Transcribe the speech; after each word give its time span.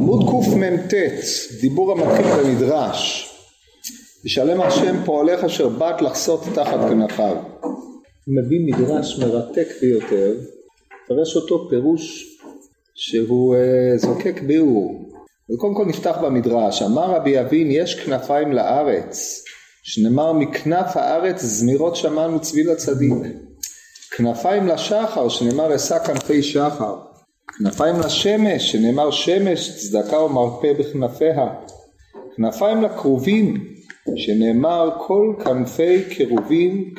עמוד 0.00 0.20
קמ"ט, 0.30 0.94
דיבור 1.60 1.92
המתחיל 1.92 2.26
במדרש, 2.26 3.30
ישלם 4.24 4.60
השם 4.60 5.04
פועלך 5.04 5.44
אשר 5.44 5.68
באת 5.68 6.02
לחסות 6.02 6.44
תחת 6.54 6.88
כנפיו. 6.88 7.36
מביא 8.28 8.60
מדרש 8.66 9.18
מרתק 9.18 9.68
ביותר, 9.80 10.32
פרש 11.08 11.36
אותו 11.36 11.68
פירוש 11.68 12.36
שהוא 12.94 13.56
uh, 13.56 13.98
זוקק 13.98 14.40
ביאור. 14.46 15.12
וקודם 15.54 15.74
כל 15.74 15.84
נפתח 15.86 16.16
במדרש, 16.22 16.82
אמר 16.82 17.14
רבי 17.14 17.40
אבין 17.40 17.70
יש 17.70 17.94
כנפיים 17.94 18.52
לארץ, 18.52 19.44
שנאמר 19.82 20.32
מכנף 20.32 20.96
הארץ 20.96 21.42
זמירות 21.42 21.96
שמענו 21.96 22.40
צבי 22.40 22.62
לצדיק. 22.62 23.12
כנפיים 24.16 24.66
לשחר, 24.66 25.28
שנאמר 25.28 25.76
אשא 25.76 25.98
כנפי 25.98 26.42
שחר. 26.42 27.09
כנפיים 27.58 28.00
לשמש, 28.00 28.72
שנאמר 28.72 29.10
שמש 29.10 29.70
צדקה 29.76 30.18
ומרפא 30.22 30.72
בכנפיה. 30.72 31.48
כנפיים 32.36 32.82
לכרובים, 32.82 33.74
שנאמר 34.16 34.90
כל 35.06 35.34
כנפי 35.44 36.04
כרובים, 36.10 36.94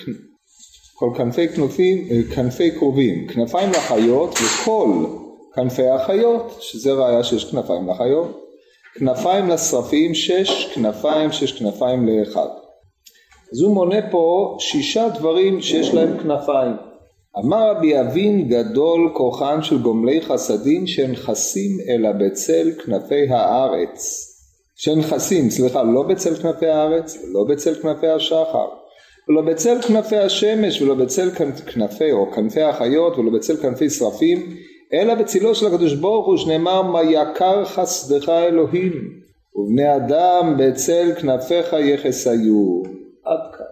כל 0.95 1.09
כנפי 1.17 1.47
כנופים, 1.47 2.07
כנפי 2.35 2.71
כרובים. 2.71 3.27
כנפיים 3.27 3.69
לחיות 3.69 4.33
וכל 4.33 5.05
כנפי 5.55 5.87
החיות, 5.87 6.57
שזה 6.59 6.93
ראיה 6.93 7.23
שיש 7.23 7.51
כנפיים 7.51 7.89
לחיות. 7.89 8.41
כנפיים 8.95 9.49
לשרפים 9.49 10.15
שש, 10.15 10.73
כנפיים 10.73 11.31
שש 11.31 11.51
כנפיים 11.51 12.07
לאחד. 12.07 12.47
אז 13.53 13.61
הוא 13.61 13.73
מונה 13.73 14.11
פה 14.11 14.55
שישה 14.59 15.09
דברים 15.09 15.61
שיש 15.61 15.93
להם 15.93 16.17
כנפיים. 16.17 16.90
אמר 17.37 17.71
רבי 17.71 17.99
אבין 17.99 18.47
גדול 18.47 19.11
כוחן 19.13 19.63
של 19.63 19.81
גומלי 19.81 20.21
חסדים 20.21 20.87
שהן 20.87 21.15
חסים 21.15 21.71
אלא 21.89 22.11
בצל 22.11 22.71
כנפי 22.85 23.29
הארץ. 23.29 24.27
שהן 24.75 25.01
חסים, 25.01 25.49
סליחה, 25.49 25.83
לא 25.83 26.03
בצל 26.03 26.35
כנפי 26.35 26.67
הארץ, 26.67 27.17
לא 27.33 27.43
בצל 27.49 27.75
כנפי 27.75 28.07
השחר, 28.07 28.67
ולא 29.29 29.41
בצל 29.41 29.81
כנפי 29.81 30.17
השמש, 30.17 30.81
ולא 30.81 30.95
בצל 30.95 31.29
כנפי 31.73 32.11
או 32.11 32.31
כנפי 32.31 32.61
החיות, 32.61 33.17
ולא 33.17 33.31
בצל 33.31 33.57
כנפי 33.57 33.89
שרפים, 33.89 34.55
אלא 34.93 35.15
בצילו 35.15 35.55
של 35.55 35.67
הקדוש 35.67 35.93
ברוך 35.93 36.25
הוא 36.25 36.37
שנאמר 36.37 36.81
מה 36.81 37.03
יקר 37.03 37.65
חסדך 37.65 38.29
אלוהים, 38.29 38.91
ובני 39.55 39.95
אדם 39.95 40.55
בצל 40.57 41.11
כנפיך 41.21 41.73
יחסיו. 41.73 42.83
עד 43.25 43.55
כאן. 43.57 43.65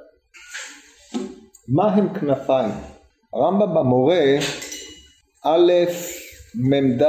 מה 1.68 1.94
הם 1.94 2.14
כנפיים? 2.14 2.89
הרמב"ם 3.34 3.74
במורה 3.74 4.38
א' 5.46 5.72
מ"ד 6.56 7.04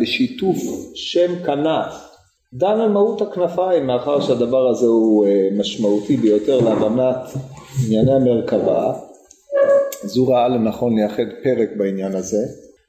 בשיתוף 0.00 0.56
שם 0.94 1.44
כנף 1.44 2.06
דן 2.54 2.80
על 2.80 2.88
מהות 2.88 3.22
הכנפיים 3.22 3.86
מאחר 3.86 4.20
שהדבר 4.20 4.68
הזה 4.68 4.86
הוא 4.86 5.26
אה, 5.26 5.48
משמעותי 5.58 6.16
ביותר 6.16 6.60
להבנת 6.60 7.16
ענייני 7.86 8.12
המרכבה 8.12 8.92
אז 10.04 10.16
הוא 10.16 10.32
ראה 10.32 10.48
לנכון 10.48 10.96
לייחד 10.96 11.22
פרק 11.42 11.68
בעניין 11.76 12.14
הזה. 12.14 12.46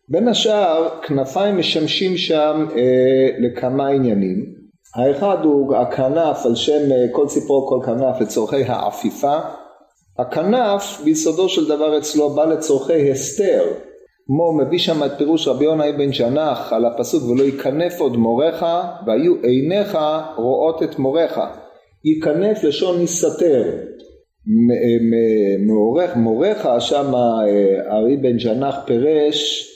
בין 0.10 0.28
השאר 0.28 0.90
כנפיים 1.02 1.58
משמשים 1.58 2.18
שם 2.18 2.66
אה, 2.78 3.30
לכמה 3.40 3.88
עניינים. 3.88 4.46
האחד 4.96 5.38
הוא 5.44 5.76
הכנף 5.76 6.46
על 6.46 6.56
שם 6.56 6.92
אה, 6.92 7.06
כל 7.12 7.28
ציפור 7.28 7.70
כל 7.70 7.86
כנף 7.86 8.22
לצורכי 8.22 8.64
העפיפה 8.64 9.38
הכנף 10.20 11.02
ביסודו 11.04 11.50
של 11.50 11.68
דבר 11.68 11.98
אצלו 11.98 12.30
בא 12.30 12.46
לצורכי 12.46 13.12
הסתר. 13.12 13.64
הוא 14.28 14.58
מביא 14.58 14.80
שם 14.80 15.04
את 15.04 15.12
פירוש 15.18 15.48
רבי 15.48 15.66
יונה 15.66 15.90
אבן 15.90 16.10
ג'נח 16.12 16.74
על 16.74 16.86
הפסוק 16.86 17.24
ולא 17.24 17.44
ייכנף 17.44 18.00
עוד 18.00 18.18
מורך 18.18 18.64
והיו 19.06 19.36
עיניך 19.44 19.98
רואות 20.38 20.84
את 20.84 21.00
מורך 21.00 21.40
ייכנף 22.06 22.64
לשון 22.64 23.02
נסתר. 23.02 23.64
מורך, 25.68 26.16
מורך 26.16 26.68
שם 26.80 27.12
ארי 27.92 28.18
בן 28.18 28.38
ג'נח 28.38 28.76
פירש 28.86 29.70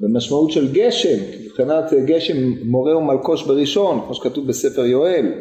במשמעות 0.00 0.50
של 0.50 0.72
גשם, 0.72 1.18
מבחינת 1.44 1.92
גשם 2.04 2.36
מורה 2.64 2.96
ומלקוש 2.96 3.46
בראשון, 3.46 4.00
כמו 4.04 4.14
שכתוב 4.14 4.46
בספר 4.46 4.84
יואל, 4.84 5.32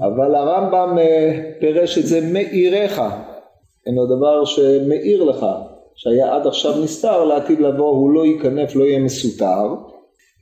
אבל 0.00 0.34
הרמב"ם 0.34 0.98
אה, 0.98 1.40
פירש 1.60 1.98
את 1.98 2.06
זה 2.06 2.20
מאירך, 2.32 3.00
אינו 3.86 4.06
דבר 4.06 4.44
שמאיר 4.44 5.24
לך, 5.24 5.46
שהיה 5.94 6.34
עד 6.34 6.46
עכשיו 6.46 6.82
נסתר, 6.82 7.24
לעתיד 7.24 7.60
לבוא 7.60 7.90
הוא 7.90 8.10
לא 8.10 8.26
ייכנף, 8.26 8.76
לא 8.76 8.84
יהיה 8.84 8.98
מסותר. 8.98 9.74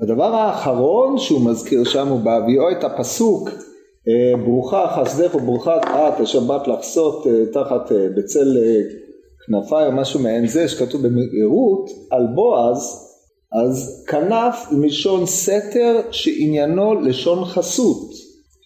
הדבר 0.00 0.34
האחרון 0.34 1.18
שהוא 1.18 1.40
מזכיר 1.40 1.84
שם 1.84 2.08
הוא 2.08 2.20
בהביאו 2.20 2.70
את 2.70 2.84
הפסוק 2.84 3.48
אה, 4.08 4.42
ברוכה 4.44 4.88
חסדך 4.96 5.34
וברוכה 5.34 5.78
את 6.08 6.20
אשר 6.20 6.40
באת 6.40 6.68
לחסות 6.68 7.26
אה, 7.26 7.46
תחת 7.52 7.92
בצל 8.16 8.58
כנפיי 9.46 9.86
או 9.86 9.92
משהו 9.92 10.20
מעין 10.20 10.46
זה 10.46 10.68
שכתוב 10.68 11.06
במהירות 11.06 11.90
על 12.10 12.26
בועז 12.34 13.10
אז 13.52 14.04
כנף 14.08 14.68
מלשון 14.72 15.26
סתר 15.26 16.00
שעניינו 16.10 16.94
לשון 16.94 17.44
חסות 17.44 18.10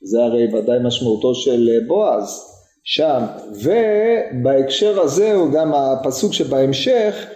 זה 0.03 0.25
הרי 0.25 0.55
ודאי 0.55 0.79
משמעותו 0.85 1.35
של 1.35 1.71
בועז 1.87 2.53
שם 2.84 3.21
ובהקשר 3.50 5.00
הזה 5.00 5.34
הוא 5.34 5.53
גם 5.53 5.75
הפסוק 5.75 6.33
שבהמשך 6.33 7.27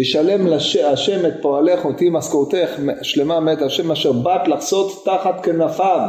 ישלם 0.00 0.46
לש... 0.46 0.76
השם 0.76 1.26
את 1.26 1.34
פועלך 1.42 1.84
ותהי 1.84 2.10
משכורתך 2.10 2.80
שלמה 3.02 3.40
מאת 3.40 3.62
השם 3.62 3.92
אשר 3.92 4.12
באת 4.12 4.48
לחסות 4.48 5.04
תחת 5.04 5.44
כנפיו 5.44 6.08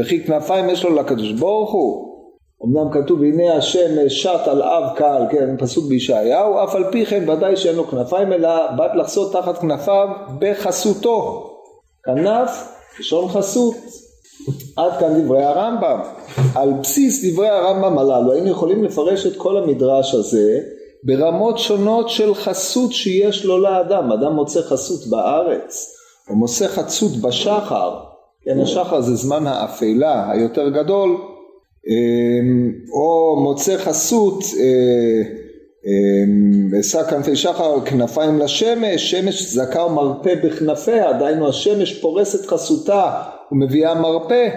וכי 0.00 0.24
כנפיים 0.24 0.70
יש 0.70 0.84
לו 0.84 0.94
לקדוש 0.94 1.32
ברוך 1.32 1.72
הוא 1.72 2.08
אמנם 2.64 2.92
כתוב 2.92 3.22
הנה 3.22 3.54
השם 3.54 4.08
שט 4.08 4.40
על 4.46 4.62
אב 4.62 4.96
קהל, 4.96 5.22
כן, 5.30 5.56
פסוק 5.58 5.88
בישעיהו, 5.88 6.64
אף 6.64 6.74
על 6.74 6.84
פי 6.92 7.06
כן 7.06 7.28
ודאי 7.28 7.56
שאין 7.56 7.76
לו 7.76 7.84
כנפיים 7.84 8.32
אלא 8.32 8.76
בת 8.78 8.90
לחסות 8.94 9.32
תחת 9.32 9.58
כנפיו 9.58 10.08
בחסותו. 10.38 11.50
כנף, 12.04 12.68
לשון 13.00 13.28
חסות. 13.28 13.74
עד 14.76 14.92
כאן 15.00 15.22
דברי 15.22 15.42
הרמב"ם. 15.42 16.00
על 16.54 16.72
בסיס 16.72 17.24
דברי 17.24 17.48
הרמב"ם 17.48 17.98
הללו 17.98 18.32
היינו 18.32 18.50
יכולים 18.50 18.84
לפרש 18.84 19.26
את 19.26 19.36
כל 19.36 19.56
המדרש 19.56 20.14
הזה 20.14 20.60
ברמות 21.04 21.58
שונות 21.58 22.08
של 22.08 22.34
חסות 22.34 22.92
שיש 22.92 23.44
לו 23.44 23.58
לאדם. 23.58 24.12
אדם 24.12 24.32
מוצא 24.32 24.62
חסות 24.62 25.06
בארץ, 25.06 25.94
או 26.30 26.34
מוצא 26.34 26.68
חסות 26.68 27.12
בשחר, 27.16 27.94
כן, 28.44 28.60
השחר 28.60 29.00
זה 29.00 29.14
זמן 29.14 29.46
האפלה 29.46 30.30
היותר 30.30 30.68
גדול, 30.68 31.16
אמ, 31.88 32.72
או 32.92 33.36
מוצא 33.42 33.76
חסות 33.76 34.44
אשא 36.80 37.00
אמ, 37.00 37.10
כנפי 37.10 37.36
שחר 37.36 37.80
כנפיים 37.84 38.38
לשמש, 38.38 39.10
שמש 39.10 39.42
זכה 39.42 39.82
ומרפא 39.82 40.34
בכנפיה, 40.34 41.12
דהיינו 41.12 41.48
השמש 41.48 42.00
פורסת 42.00 42.46
חסותה 42.46 43.22
ומביאה 43.52 44.00
מרפא, 44.00 44.48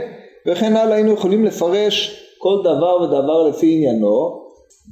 וכן 0.48 0.76
הלאה. 0.76 0.96
היינו 0.96 1.14
יכולים 1.14 1.46
לפרש 1.46 2.26
כל 2.38 2.58
דבר 2.64 3.02
ודבר 3.02 3.48
לפי 3.48 3.74
עניינו, 3.74 4.42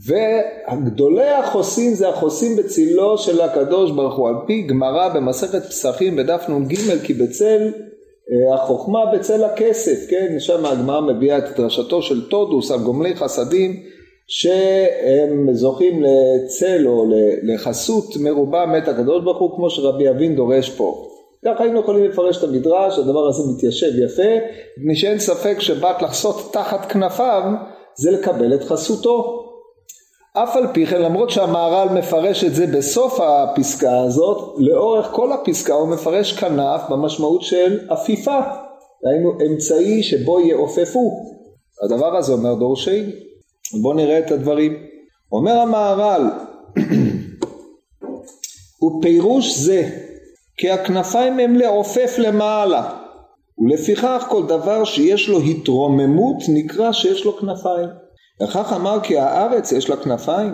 וגדולי 0.08 1.30
החוסים 1.30 1.94
זה 1.94 2.10
החוסים 2.10 2.56
בצילו 2.56 3.18
של 3.18 3.42
הקדוש 3.42 3.92
ברוך 3.92 4.16
הוא, 4.16 4.28
על 4.28 4.36
פי 4.48 4.62
גמרא 4.62 5.10
במסכת 5.10 5.66
פסחים 5.66 6.16
בדף 6.16 6.46
נ"ג 6.50 6.76
כי 7.04 7.14
בצל 7.14 7.72
אה, 8.32 8.54
החוכמה 8.54 9.06
בצל 9.06 9.44
הכסף, 9.44 10.10
כן, 10.10 10.36
שם 10.40 10.66
הגמרא 10.66 11.02
מביאה 11.02 11.38
את 11.38 11.44
דרשתו 11.58 12.02
של 12.02 12.30
טודוס 12.30 12.72
על 12.72 12.80
גומלי 12.80 13.16
חסדים 13.16 13.84
שהם 14.28 15.54
זוכים 15.54 16.04
לצל 16.04 16.88
או 16.88 17.06
לחסות 17.44 18.18
מרובה 18.18 18.66
מת 18.66 18.88
הקדוש 18.88 19.24
ברוך 19.24 19.38
הוא 19.38 19.56
כמו 19.56 19.70
שרבי 19.70 20.10
אבין 20.10 20.36
דורש 20.36 20.70
פה. 20.70 21.09
ככה 21.46 21.64
היינו 21.64 21.80
יכולים 21.80 22.06
לפרש 22.06 22.38
את 22.38 22.44
המדרש, 22.44 23.00
הדבר 23.00 23.28
הזה 23.28 23.44
מתיישב 23.54 23.92
יפה, 24.06 24.32
מפני 24.78 24.96
שאין 24.96 25.20
ספק 25.20 25.60
שבת 25.60 26.02
לחסות 26.02 26.54
תחת 26.54 26.92
כנפיו 26.92 27.44
זה 27.96 28.12
לקבל 28.12 28.54
את 28.54 28.64
חסותו. 28.64 29.46
אף 30.34 30.56
על 30.56 30.68
פי 30.74 30.86
כן 30.86 31.02
למרות 31.02 31.30
שהמהר"ל 31.30 31.90
מפרש 31.90 32.44
את 32.44 32.56
זה 32.56 32.68
בסוף 32.68 33.20
הפסקה 33.20 34.00
הזאת 34.00 34.56
לאורך 34.58 35.08
כל 35.12 35.32
הפסקה 35.32 35.74
הוא 35.74 35.88
מפרש 35.88 36.34
כנף 36.34 36.82
במשמעות 36.90 37.42
של 37.42 37.80
עפיפה. 37.90 38.40
דהיינו 39.04 39.34
אמצעי 39.48 40.04
שבו 40.04 40.40
יעופפו. 40.40 41.12
הדבר 41.84 42.18
הזה 42.18 42.34
אומר 42.34 42.54
דורשי 42.54 43.12
בואו 43.82 43.94
נראה 43.94 44.20
את 44.20 44.32
הדברים. 44.32 44.78
אומר 45.32 45.52
המהר"ל 45.52 46.22
ופירוש 48.84 49.58
זה 49.58 49.90
כי 50.60 50.70
הכנפיים 50.70 51.40
הם 51.40 51.56
לעופף 51.56 52.16
למעלה 52.18 52.92
ולפיכך 53.58 54.26
כל 54.30 54.48
דבר 54.48 54.84
שיש 54.84 55.30
לו 55.30 55.40
התרוממות 55.40 56.38
נקרא 56.54 56.92
שיש 56.92 57.26
לו 57.26 57.38
כנפיים 57.38 57.90
וכך 58.44 58.74
אמר 58.76 59.00
כי 59.04 59.18
הארץ 59.18 59.72
יש 59.72 59.90
לה 59.90 59.96
כנפיים. 59.96 60.54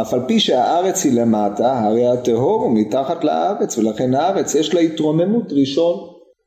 אף 0.00 0.14
על 0.14 0.20
פי 0.28 0.40
שהארץ 0.40 1.04
היא 1.04 1.20
למטה, 1.20 1.78
הרי 1.78 2.06
הטהור 2.06 2.62
הוא 2.62 2.74
מתחת 2.74 3.24
לארץ, 3.24 3.78
ולכן 3.78 4.14
הארץ 4.14 4.54
יש 4.54 4.74
לה 4.74 4.80
התרוממות 4.80 5.52
ראשון. 5.52 5.94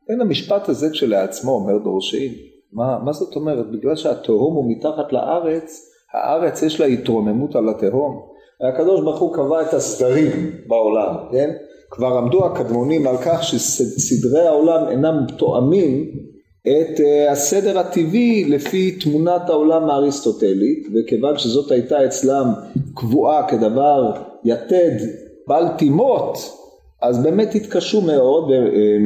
כן, 0.07 0.21
המשפט 0.21 0.69
הזה 0.69 0.89
כשלעצמו 0.89 1.51
אומר 1.51 1.77
דורשי, 1.77 2.35
מה, 2.73 2.99
מה 3.05 3.13
זאת 3.13 3.35
אומרת? 3.35 3.71
בגלל 3.71 3.95
שהתהום 3.95 4.53
הוא 4.55 4.71
מתחת 4.71 5.13
לארץ, 5.13 5.91
הארץ 6.13 6.63
יש 6.63 6.79
לה 6.79 6.85
התרוממות 6.85 7.55
על 7.55 7.69
התהום. 7.69 8.21
הקדוש 8.69 9.01
ברוך 9.01 9.19
הוא 9.19 9.33
קבע 9.33 9.61
את 9.61 9.73
הסדרים 9.73 10.51
בעולם, 10.67 11.15
כן? 11.31 11.49
כבר 11.91 12.17
עמדו 12.17 12.45
הקדמונים 12.45 13.07
על 13.07 13.17
כך 13.17 13.43
שסדרי 13.43 14.47
העולם 14.47 14.87
אינם 14.89 15.25
תואמים 15.37 16.11
את 16.61 16.99
אה, 16.99 17.31
הסדר 17.31 17.79
הטבעי 17.79 18.45
לפי 18.45 18.91
תמונת 18.91 19.49
העולם 19.49 19.89
האריסטוטלית 19.89 20.87
וכיוון 20.93 21.37
שזאת 21.37 21.71
הייתה 21.71 22.05
אצלם 22.05 22.45
קבועה 22.95 23.47
כדבר 23.47 24.11
יתד 24.43 24.97
בל 25.47 25.67
תימות 25.77 26.37
אז 27.01 27.23
באמת 27.23 27.55
התקשו 27.55 28.01
מאוד 28.01 28.51
אה, 28.51 28.57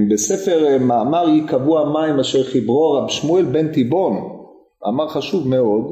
בספר 0.09 0.65
אה, 0.65 0.77
מאמר 0.77 1.29
ייקבעו 1.29 1.79
המים 1.79 2.19
אשר 2.19 2.43
חיברו 2.43 2.91
רב 2.91 3.09
שמואל 3.09 3.45
בן 3.45 3.67
תיבון 3.67 4.13
מאמר 4.85 5.07
חשוב 5.07 5.47
מאוד 5.47 5.83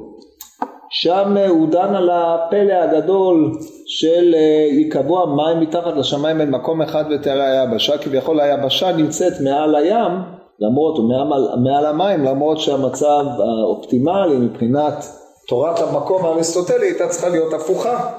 שם 0.92 1.38
הוא 1.50 1.68
דן 1.70 1.96
על 1.96 2.10
הפלא 2.14 2.74
הגדול 2.74 3.52
של 3.86 4.36
ייקבעו 4.72 5.24
המים 5.24 5.60
מתחת 5.60 5.98
לשמיים 5.98 6.42
אל 6.42 6.50
מקום 6.50 6.82
אחד 6.82 7.04
ותראה 7.10 7.62
היבשה 7.62 7.98
כביכול 7.98 8.40
היבשה 8.40 8.92
נמצאת 8.92 9.34
מעל 9.42 9.76
הים 9.76 10.12
למרות, 10.60 10.98
הוא 10.98 11.10
מעל, 11.10 11.60
מעל 11.64 11.86
המים, 11.86 12.24
למרות 12.24 12.60
שהמצב 12.60 13.26
האופטימלי 13.40 14.36
מבחינת 14.36 15.06
תורת 15.48 15.80
המקום 15.80 16.26
האריסטוטלי 16.26 16.86
הייתה 16.86 17.08
צריכה 17.08 17.30
להיות 17.30 17.54
הפוכה. 17.54 18.12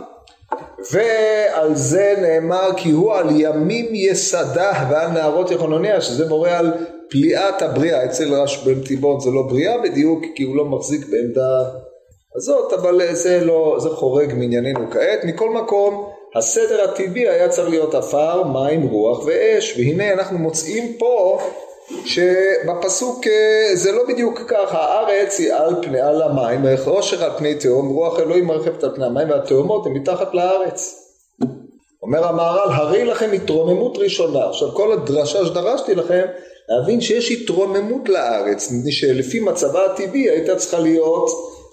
ועל 0.93 1.75
זה 1.75 2.15
נאמר 2.23 2.69
כי 2.77 2.91
הוא 2.91 3.15
על 3.15 3.27
ימים 3.31 3.87
יסדה 3.93 4.73
ועל 4.91 5.11
נהרות 5.11 5.51
יחונוניה 5.51 6.01
שזה 6.01 6.29
מורה 6.29 6.59
על 6.59 6.73
פליאת 7.11 7.63
הבריאה 7.63 8.05
אצל 8.05 8.35
רש 8.35 8.65
בן 8.65 8.81
תיבון 8.81 9.21
זה 9.21 9.31
לא 9.31 9.43
בריאה 9.43 9.79
בדיוק 9.83 10.25
כי 10.35 10.43
הוא 10.43 10.57
לא 10.57 10.65
מחזיק 10.65 11.07
בעמדה 11.11 11.65
הזאת 12.37 12.73
אבל 12.73 13.14
זה 13.14 13.44
לא 13.44 13.76
זה 13.79 13.88
חורג 13.88 14.34
מענייננו 14.34 14.90
כעת 14.90 15.25
מכל 15.25 15.50
מקום 15.50 16.12
הסדר 16.34 16.84
הטבעי 16.84 17.29
היה 17.29 17.49
צריך 17.49 17.69
להיות 17.69 17.94
עפר 17.94 18.43
מים 18.43 18.82
רוח 18.82 19.26
ואש 19.26 19.79
והנה 19.79 20.12
אנחנו 20.12 20.38
מוצאים 20.38 20.93
פה 20.99 21.38
שבפסוק 22.05 23.26
אה, 23.26 23.70
זה 23.75 23.93
לא 23.93 24.02
בדיוק 24.08 24.40
ככה, 24.49 24.79
הארץ 24.79 25.38
היא 25.38 25.52
על 25.52 25.75
פני, 25.82 26.00
על 26.00 26.23
המים, 26.23 26.64
עושר 26.84 27.25
על 27.25 27.31
פני 27.38 27.55
תהום, 27.55 27.88
רוח 27.88 28.20
אלוהים 28.20 28.46
מרחבת 28.46 28.85
על 28.85 28.94
פני 28.94 29.06
המים 29.06 29.31
והתהומות 29.31 29.87
הן 29.87 29.93
מתחת 29.93 30.35
לארץ. 30.35 30.99
אומר 32.02 32.26
המהר"ל, 32.26 32.73
הרי 32.73 33.05
לכם 33.05 33.31
התרוממות 33.32 33.99
ראשונה. 33.99 34.49
עכשיו 34.49 34.69
כל 34.75 34.93
הדרשה 34.93 35.46
שדרשתי 35.46 35.94
לכם, 35.94 36.25
להבין 36.69 37.00
שיש 37.00 37.31
התרוממות 37.31 38.08
לארץ, 38.08 38.73
שלפי 38.90 39.40
מצבה 39.40 39.87
הטבעי 39.87 40.31
הייתה 40.31 40.56
צריכה 40.56 40.78
להיות 40.78 41.31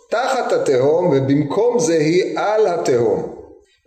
תחת 0.09 0.51
התהום 0.51 1.07
ובמקום 1.07 1.79
זה 1.79 1.97
היא 1.97 2.39
על 2.39 2.67
התהום. 2.67 3.35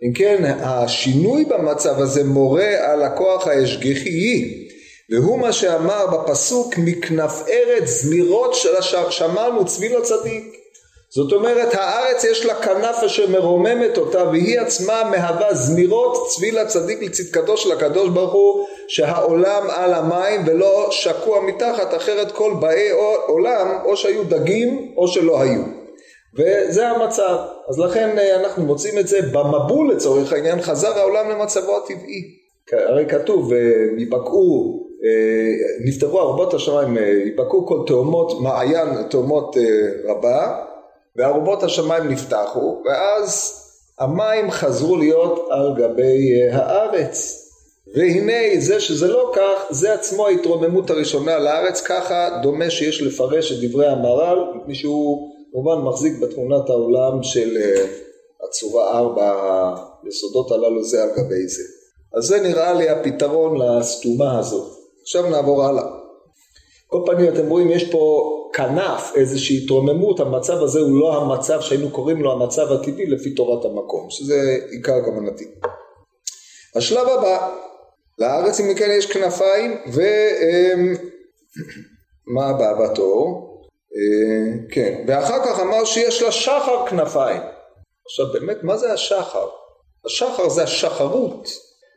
אם 0.03 0.13
כן, 0.13 0.57
השינוי 0.61 1.45
במצב 1.45 2.01
הזה 2.01 2.23
מורה 2.23 2.91
על 2.91 3.03
הכוח 3.03 3.47
ההשגחי 3.47 4.63
והוא 5.11 5.39
מה 5.39 5.53
שאמר 5.53 6.07
בפסוק 6.07 6.77
מכנף 6.77 7.43
ארץ 7.49 7.89
זמירות 7.89 8.53
של 8.53 8.75
השח 8.75 9.11
שמענו 9.11 9.65
צביל 9.65 9.97
הצדיק 9.97 10.43
זאת 11.09 11.33
אומרת 11.33 11.73
הארץ 11.73 12.23
יש 12.23 12.45
לה 12.45 12.55
כנף 12.55 13.03
אשר 13.05 13.27
מרוממת 13.27 13.97
אותה 13.97 14.23
והיא 14.23 14.59
עצמה 14.59 15.03
מהווה 15.03 15.53
זמירות 15.53 16.27
צביל 16.29 16.57
הצדיק 16.57 17.01
לצדקתו 17.01 17.57
של 17.57 17.71
הקדוש 17.71 18.09
ברוך 18.09 18.33
הוא 18.33 18.67
שהעולם 18.87 19.69
על 19.69 19.93
המים 19.93 20.43
ולא 20.45 20.87
שקוע 20.91 21.41
מתחת 21.41 21.95
אחרת 21.95 22.31
כל 22.31 22.53
באי 22.59 22.89
עולם 23.27 23.67
או 23.85 23.97
שהיו 23.97 24.23
דגים 24.23 24.93
או 24.97 25.07
שלא 25.07 25.41
היו 25.41 25.82
וזה 26.33 26.87
המצב. 26.87 27.37
אז 27.69 27.79
לכן 27.79 28.17
אה, 28.17 28.35
אנחנו 28.35 28.63
מוצאים 28.63 28.99
את 28.99 29.07
זה 29.07 29.19
במבול 29.21 29.91
לצורך 29.91 30.33
העניין 30.33 30.61
חזר 30.61 30.99
העולם 30.99 31.29
למצבו 31.29 31.77
הטבעי. 31.77 32.43
הרי 32.71 33.05
כתוב 33.05 33.51
ויבקעו 33.51 34.83
אה, 35.05 35.85
נפתחו 35.85 36.19
ארובות 36.19 36.53
השמיים, 36.53 36.97
אה, 36.97 37.03
יבקעו 37.03 37.67
כל 37.67 37.83
תאומות, 37.87 38.41
מעיין 38.41 38.87
תאומות 39.09 39.57
אה, 39.57 40.11
רבה, 40.11 40.55
וארובות 41.15 41.63
השמיים 41.63 42.07
נפתחו, 42.07 42.83
ואז 42.85 43.59
המים 43.99 44.51
חזרו 44.51 44.97
להיות 44.97 45.47
על 45.51 45.73
גבי 45.77 46.51
הארץ. 46.51 47.39
והנה 47.95 48.59
זה 48.59 48.79
שזה 48.79 49.07
לא 49.07 49.31
כך, 49.35 49.65
זה 49.69 49.93
עצמו 49.93 50.27
ההתרוממות 50.27 50.89
הראשונה 50.89 51.39
לארץ, 51.39 51.81
ככה 51.81 52.29
דומה 52.41 52.69
שיש 52.69 53.01
לפרש 53.01 53.51
את 53.51 53.69
דברי 53.69 53.87
המהר"ל, 53.87 54.39
מפני 54.55 54.75
שהוא 54.75 55.32
כמובן 55.53 55.81
מחזיק 55.81 56.19
בתמונת 56.19 56.69
העולם 56.69 57.23
של 57.23 57.57
הצורה 58.47 58.99
ארבע 58.99 59.31
היסודות 60.03 60.51
הללו 60.51 60.83
זה 60.83 61.03
על 61.03 61.09
גבי 61.09 61.47
זה. 61.47 61.63
אז 62.13 62.23
זה 62.23 62.41
נראה 62.41 62.73
לי 62.73 62.89
הפתרון 62.89 63.61
לסתומה 63.61 64.39
הזאת. 64.39 64.71
עכשיו 65.01 65.29
נעבור 65.29 65.63
הלאה. 65.63 65.83
כל 66.87 67.03
פנים 67.05 67.33
אתם 67.33 67.49
רואים 67.49 67.69
יש 67.69 67.91
פה 67.91 68.29
כנף, 68.53 69.11
איזושהי 69.15 69.63
התרוממות, 69.63 70.19
המצב 70.19 70.63
הזה 70.63 70.79
הוא 70.79 70.99
לא 70.99 71.17
המצב 71.21 71.61
שהיינו 71.61 71.89
קוראים 71.91 72.21
לו 72.21 72.31
המצב 72.31 72.71
הטבעי 72.71 73.05
לפי 73.05 73.35
תורת 73.35 73.65
המקום, 73.65 74.09
שזה 74.09 74.57
עיקר 74.71 75.03
כוונתי. 75.05 75.45
השלב 76.75 77.07
הבא, 77.07 77.49
לארץ 78.19 78.59
אם 78.59 78.73
כן 78.75 78.89
יש 78.97 79.05
כנפיים 79.05 79.77
ומה 82.27 82.49
הבא 82.49 82.85
בתור? 82.85 83.52
אה, 83.95 84.67
כן, 84.71 85.03
ואחר 85.07 85.45
כך 85.45 85.59
אמר 85.59 85.85
שיש 85.85 86.21
לה 86.21 86.31
שחר 86.31 86.87
כנפיים. 86.89 87.41
עכשיו 88.05 88.25
באמת 88.33 88.63
מה 88.63 88.77
זה 88.77 88.93
השחר? 88.93 89.47
השחר 90.05 90.49
זה 90.49 90.63
השחרות 90.63 91.49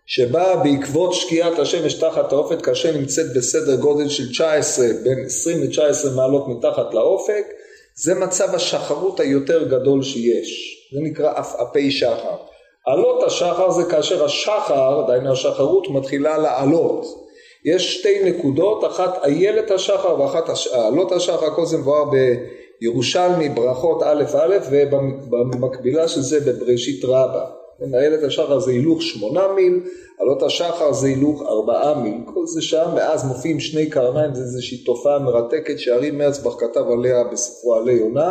שבאה 0.06 0.56
בעקבות 0.56 1.14
שקיעת 1.14 1.58
השמש 1.58 1.94
תחת 1.94 2.32
האופק 2.32 2.64
כאשר 2.64 2.98
נמצאת 2.98 3.26
בסדר 3.36 3.76
גודל 3.76 4.08
של 4.08 4.30
19, 4.30 4.86
בין 5.04 5.24
20 5.26 5.62
ל-19 5.62 6.10
מעלות 6.16 6.48
מתחת 6.48 6.94
לאופק, 6.94 7.44
זה 7.94 8.14
מצב 8.14 8.54
השחרות 8.54 9.20
היותר 9.20 9.68
גדול 9.68 10.02
שיש, 10.02 10.76
זה 10.94 11.00
נקרא 11.02 11.32
עפעפי 11.36 11.90
שחר. 11.90 12.36
עלות 12.86 13.22
השחר 13.22 13.70
זה 13.70 13.82
כאשר 13.90 14.24
השחר, 14.24 15.04
דהיינו 15.06 15.32
השחרות, 15.32 15.90
מתחילה 15.90 16.38
לעלות. 16.38 17.25
יש 17.66 17.98
שתי 17.98 18.22
נקודות, 18.24 18.84
אחת 18.84 19.24
איילת 19.24 19.70
השחר 19.70 20.20
ואחת 20.20 20.44
עלות 20.72 21.12
השחר, 21.12 21.54
כל 21.54 21.66
זה 21.66 21.78
מבואר 21.78 22.04
בירושלמי 22.80 23.48
ברכות 23.48 24.02
א' 24.02 24.24
א' 24.38 24.56
ובמקבילה 24.70 26.08
של 26.08 26.20
זה 26.20 26.40
בבראשית 26.40 27.04
רבה. 27.04 27.44
איילת 27.94 28.22
השחר 28.22 28.58
זה 28.58 28.70
הילוך 28.70 29.02
שמונה 29.02 29.52
מיל, 29.56 29.80
עלות 30.18 30.42
השחר 30.42 30.92
זה 30.92 31.06
הילוך 31.06 31.42
ארבעה 31.42 32.02
מיל, 32.02 32.20
כל 32.34 32.46
זה 32.46 32.62
שם, 32.62 32.90
ואז 32.96 33.24
מופיעים 33.24 33.60
שני 33.60 33.90
קרניים, 33.90 34.34
זה 34.34 34.42
איזושהי 34.42 34.78
תופעה 34.78 35.18
מרתקת 35.18 35.78
שארי 35.78 36.10
מרצבך 36.10 36.52
כתב 36.60 36.84
עליה 36.98 37.24
בספרו 37.24 37.74
עלי 37.74 37.92
יונה, 37.92 38.30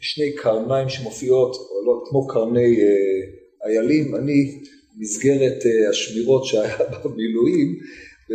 שני 0.00 0.32
קרניים 0.32 0.88
שמופיעות, 0.88 1.56
עולות 1.70 2.08
כמו 2.08 2.26
קרני 2.26 2.76
אה, 2.80 3.68
איילים, 3.68 4.16
אני 4.16 4.60
מסגרת 4.98 5.66
אה, 5.66 5.90
השמירות 5.90 6.44
שהיה 6.44 6.76
במילואים, 7.04 7.78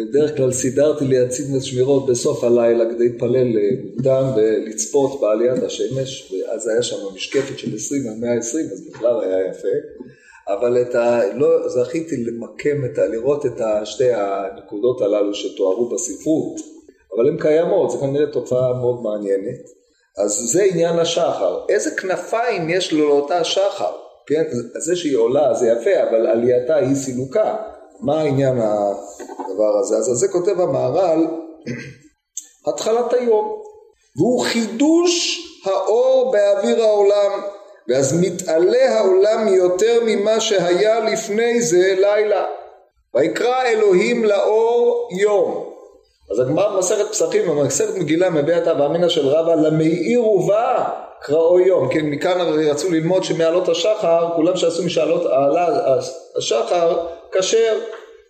בדרך 0.06 0.38
כלל 0.38 0.52
סידרתי 0.52 1.06
לי 1.06 1.24
את 1.24 1.30
שמירות 1.64 2.06
בסוף 2.06 2.44
הלילה 2.44 2.86
כדי 2.86 3.10
להתפלל 3.10 3.58
אה, 3.58 3.70
מוקדם 3.84 4.24
ולצפות 4.36 5.22
בעליית 5.22 5.64
השמש, 5.64 6.34
ואז 6.34 6.68
היה 6.68 6.84
שם 6.84 6.96
משקפת 7.16 7.60
של 7.60 7.76
20 7.76 8.08
על 8.08 8.14
120, 8.20 8.66
אז 8.66 8.88
בכלל 8.90 9.22
היה 9.24 9.50
יפה. 9.50 9.68
אבל 10.48 10.82
את 10.82 10.96
ה... 10.96 11.22
לא 11.36 11.70
זכיתי 11.70 12.24
למקם 12.24 12.86
את 12.86 12.98
ה... 12.98 13.08
לראות 13.08 13.46
את 13.46 13.62
שתי 13.86 14.14
הנקודות 14.14 15.02
הללו 15.02 15.34
שתוארו 15.34 15.90
בספרות, 15.90 16.60
אבל 17.16 17.28
הן 17.28 17.38
קיימות, 17.38 17.92
זו 17.92 17.98
כנראה 17.98 18.32
תופעה 18.32 18.74
מאוד 18.74 19.02
מעניינת. 19.04 19.80
אז 20.18 20.32
זה 20.32 20.64
עניין 20.64 21.00
השחר. 21.00 21.60
איזה 21.70 21.92
כנפיים 21.92 22.70
יש 22.70 22.94
לו 22.94 23.10
לאותה 23.10 23.44
שחר? 23.44 23.92
כן, 24.28 24.44
זה 24.78 24.96
שהיא 24.96 25.18
עולה 25.18 25.54
זה 25.54 25.68
יפה, 25.68 26.10
אבל 26.10 26.28
עלייתה 26.28 26.76
היא 26.76 26.96
סילוקה. 26.96 27.56
מה 28.02 28.20
העניין 28.20 28.58
הדבר 28.58 29.78
הזה? 29.80 29.98
אז 29.98 30.06
זה 30.06 30.28
כותב 30.28 30.62
המהר"ל, 30.62 31.28
התחלת 32.68 33.14
היום, 33.14 33.62
והוא 34.18 34.42
חידוש 34.42 35.42
האור 35.66 36.32
באוויר 36.32 36.84
העולם. 36.84 37.32
ואז 37.90 38.22
מתעלה 38.22 39.00
העולם 39.00 39.48
יותר 39.48 40.00
ממה 40.06 40.40
שהיה 40.40 41.00
לפני 41.00 41.62
זה 41.62 41.96
לילה. 42.00 42.46
ויקרא 43.16 43.64
אלוהים 43.64 44.26
לאור 44.26 45.10
יום. 45.20 45.70
אז 46.32 46.40
הגמרא 46.40 46.76
במסכת 46.76 47.06
פסחים 47.12 47.48
במסכת 47.48 47.96
מגילה 47.98 48.30
מביע 48.30 48.58
את 48.58 48.68
אבא 48.68 49.08
של 49.08 49.28
רבא 49.28 49.56
למאיר 49.56 50.26
ובא 50.28 50.90
קראו 51.22 51.60
יום. 51.60 51.90
כן, 51.94 52.06
מכאן 52.06 52.42
רצו 52.42 52.92
ללמוד 52.92 53.24
שמעלות 53.24 53.70
השחר, 53.70 54.30
כולם 54.36 54.56
שעשו 54.56 54.86
משאלות 54.86 55.26
השחר 56.38 57.06
כשר, 57.32 57.80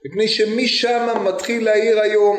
מפני 0.05 0.27
שמשם 0.27 1.07
מתחיל 1.25 1.65
להאיר 1.65 1.99
היום. 1.99 2.37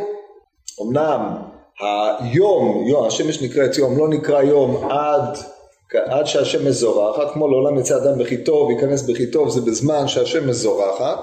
אמנם 0.83 1.37
היום, 1.81 2.85
יום, 2.87 3.07
השמש 3.07 3.43
נקראת 3.43 3.79
יום, 3.79 3.99
לא 3.99 4.09
נקרא 4.09 4.43
יום 4.43 4.91
עד, 4.91 5.39
עד 6.07 6.27
שהשמש 6.27 6.75
זורחת, 6.75 7.33
כמו 7.33 7.49
לעולם 7.49 7.79
יצא 7.79 7.97
אדם 7.97 8.19
בכי 8.19 8.37
טוב, 8.37 8.71
ייכנס 8.71 9.03
בכי 9.03 9.27
טוב, 9.27 9.49
זה 9.49 9.61
בזמן 9.61 10.09
שהשמש 10.09 10.57
זורחת, 10.57 11.19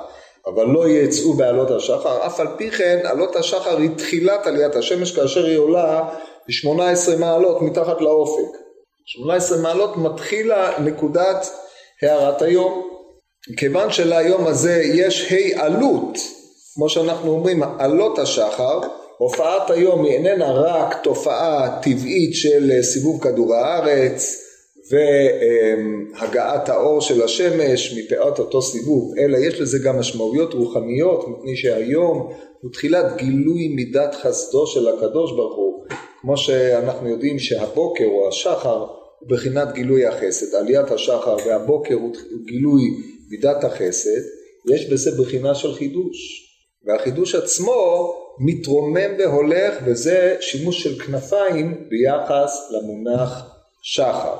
אבל 0.48 0.66
לא 0.66 0.90
יצאו 0.90 1.34
בעלות 1.34 1.72
השחר, 1.72 2.26
אף 2.26 2.40
על 2.40 2.48
פי 2.58 2.72
כן 2.72 3.00
עלות 3.04 3.36
השחר 3.36 3.78
היא 3.78 3.90
תחילת 3.98 4.48
עליית 4.48 4.76
השמש 4.76 5.16
כאשר 5.16 5.46
היא 5.46 5.58
עולה 5.58 6.04
ב-18 6.48 7.20
מעלות 7.20 7.62
מתחת 7.62 8.02
לאופק. 8.02 8.58
18 9.06 9.58
מעלות 9.58 9.98
מתחילה 9.98 10.80
נקודת 10.80 11.50
הארת 12.02 12.42
היום. 12.42 12.97
כיוון 13.58 13.92
שליום 13.92 14.48
הזה 14.48 14.82
יש 14.84 15.32
העלות, 15.32 16.18
כמו 16.76 16.90
שאנחנו 16.90 17.32
אומרים, 17.32 17.64
עלות 17.64 18.20
השחר, 18.20 18.80
הופעת 19.18 19.70
היום 19.70 20.06
היא 20.06 20.14
איננה 20.14 20.52
רק 20.52 20.96
תופעה 21.04 21.80
טבעית 21.82 22.36
של 22.36 22.82
סיבוב 22.82 23.24
כדור 23.24 23.56
הארץ 23.56 24.44
והגעת 24.92 26.70
האור 26.70 27.02
של 27.02 27.24
השמש 27.24 27.98
מפאת 27.98 28.40
אותו 28.40 28.62
סיבוב, 28.62 29.14
אלא 29.20 29.38
יש 29.38 29.62
לזה 29.62 29.80
גם 29.80 30.00
משמעויות 30.00 30.54
רוחניות, 30.54 31.28
מפני 31.28 31.56
שהיום 31.56 32.34
הוא 32.62 32.72
תחילת 32.72 33.18
גילוי 33.18 33.68
מידת 33.68 34.16
חסדו 34.16 34.68
של 34.68 34.88
הקדוש 34.88 35.32
ברוך 35.32 35.56
הוא, 35.56 35.86
כמו 36.22 36.38
שאנחנו 36.38 37.10
יודעים 37.10 37.40
שהבוקר 37.40 38.06
או 38.06 38.28
השחר 38.28 38.86
הוא 39.20 39.30
בחינת 39.30 39.74
גילוי 39.74 40.06
החסד, 40.06 40.56
עליית 40.56 40.92
השחר 40.92 41.36
והבוקר 41.46 41.96
הוא 41.96 42.12
גילוי 42.46 42.82
מידת 43.30 43.64
החסד, 43.64 44.22
יש 44.74 44.90
בזה 44.90 45.12
בחינה 45.22 45.56
של 45.56 45.74
חידוש, 45.74 46.48
והחידוש 46.86 47.36
עצמו 47.36 48.14
מתרומם 48.40 49.18
והולך 49.20 49.76
וזה 49.86 50.36
שימוש 50.40 50.84
של 50.84 51.00
כנפיים 51.00 51.90
ביחס 51.90 52.72
למונח 52.72 53.30
שחר. 53.84 54.36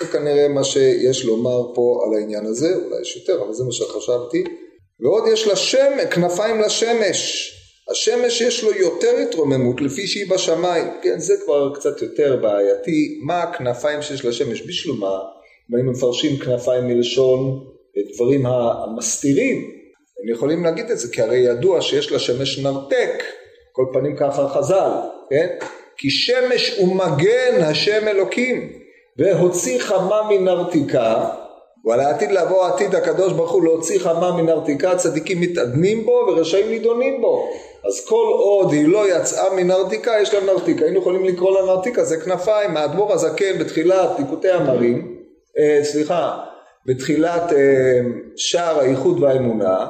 זה 0.00 0.06
כנראה 0.06 0.48
מה 0.48 0.64
שיש 0.64 1.24
לומר 1.24 1.74
פה 1.74 2.04
על 2.06 2.18
העניין 2.18 2.46
הזה, 2.46 2.74
אולי 2.74 3.00
יש 3.00 3.16
יותר, 3.16 3.42
אבל 3.44 3.52
זה 3.52 3.64
מה 3.64 3.72
שחשבתי. 3.72 4.44
ועוד 5.00 5.24
יש 5.32 5.46
לה 5.46 5.56
שם, 5.56 5.92
כנפיים 6.10 6.60
לשמש. 6.60 7.52
השמש 7.90 8.40
יש 8.40 8.64
לו 8.64 8.72
יותר 8.72 9.16
התרוממות 9.28 9.80
לפי 9.80 10.06
שהיא 10.06 10.30
בשמיים. 10.30 10.86
כן, 11.02 11.18
זה 11.18 11.34
כבר 11.44 11.74
קצת 11.74 12.02
יותר 12.02 12.36
בעייתי. 12.42 13.18
מה 13.26 13.42
הכנפיים 13.42 14.02
שיש 14.02 14.24
לשמש? 14.24 14.62
בשביל 14.62 14.94
מה? 14.94 15.18
אם 15.70 15.76
היינו 15.76 15.92
מפרשים 15.92 16.38
כנפיים 16.38 16.86
מלשון 16.86 17.69
דברים 18.14 18.46
המסתירים, 18.46 19.56
הם 20.22 20.28
יכולים 20.34 20.64
להגיד 20.64 20.90
את 20.90 20.98
זה, 20.98 21.08
כי 21.12 21.22
הרי 21.22 21.38
ידוע 21.38 21.80
שיש 21.80 22.12
לשמש 22.12 22.58
נרתק, 22.58 23.22
כל 23.72 23.84
פנים 23.92 24.16
ככה 24.16 24.48
חז"ל, 24.48 24.90
כן? 25.30 25.46
כי 25.96 26.10
שמש 26.10 26.78
ומגן 26.78 27.62
השם 27.62 28.08
אלוקים, 28.08 28.72
והוציא 29.18 29.78
חמה 29.78 30.20
מנרתיקה, 30.30 31.30
ועל 31.84 32.00
העתיד 32.00 32.30
לבוא 32.30 32.64
העתיד 32.64 32.94
הקדוש 32.94 33.32
ברוך 33.32 33.50
הוא 33.50 33.64
להוציא 33.64 33.98
חמה 33.98 34.42
מנרתיקה, 34.42 34.96
צדיקים 34.96 35.40
מתאדנים 35.40 36.06
בו 36.06 36.24
ורשעים 36.28 36.68
נידונים 36.70 37.20
בו. 37.20 37.50
אז 37.84 38.06
כל 38.08 38.26
עוד 38.32 38.72
היא 38.72 38.88
לא 38.88 39.16
יצאה 39.16 39.54
מנרתיקה, 39.54 40.12
יש 40.22 40.34
לה 40.34 40.40
נרתיקה. 40.40 40.84
היינו 40.84 41.00
יכולים 41.00 41.24
לקרוא 41.24 41.60
לה 41.60 41.66
נרתיקה, 41.66 42.04
זה 42.04 42.16
כנפיים. 42.16 42.76
האדמו"ר 42.76 43.12
הזקן 43.12 43.58
בתחילת 43.58 44.10
ליקוטי 44.18 44.50
המרים, 44.50 45.16
אה, 45.58 45.80
סליחה, 45.82 46.38
בתחילת 46.86 47.52
אה, 47.52 48.00
שער 48.36 48.78
האיחוד 48.78 49.22
והאמונה, 49.22 49.86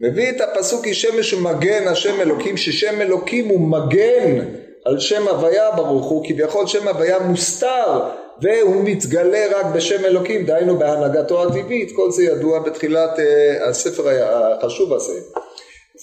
מביא 0.00 0.30
את 0.30 0.40
הפסוק 0.40 0.84
כי 0.84 0.94
שמש 0.94 1.34
ומגן 1.34 1.88
השם 1.88 2.20
אלוקים, 2.20 2.56
ששם 2.56 3.00
אלוקים 3.00 3.48
הוא 3.48 3.60
מגן 3.60 4.44
על 4.84 4.98
שם 4.98 5.28
הוויה 5.28 5.70
ברוך 5.70 6.06
הוא, 6.06 6.24
כביכול 6.28 6.66
שם 6.66 6.88
הוויה 6.88 7.18
מוסתר 7.18 8.00
והוא 8.42 8.84
מתגלה 8.84 9.46
רק 9.54 9.66
בשם 9.74 10.04
אלוקים, 10.04 10.46
דהיינו 10.46 10.78
בהנהגתו 10.78 11.42
הטבעית, 11.42 11.92
כל 11.96 12.10
זה 12.10 12.24
ידוע 12.24 12.58
בתחילת 12.58 13.18
uh, 13.18 13.68
הספר 13.68 14.02
החשוב 14.08 14.92
הזה. 14.92 15.20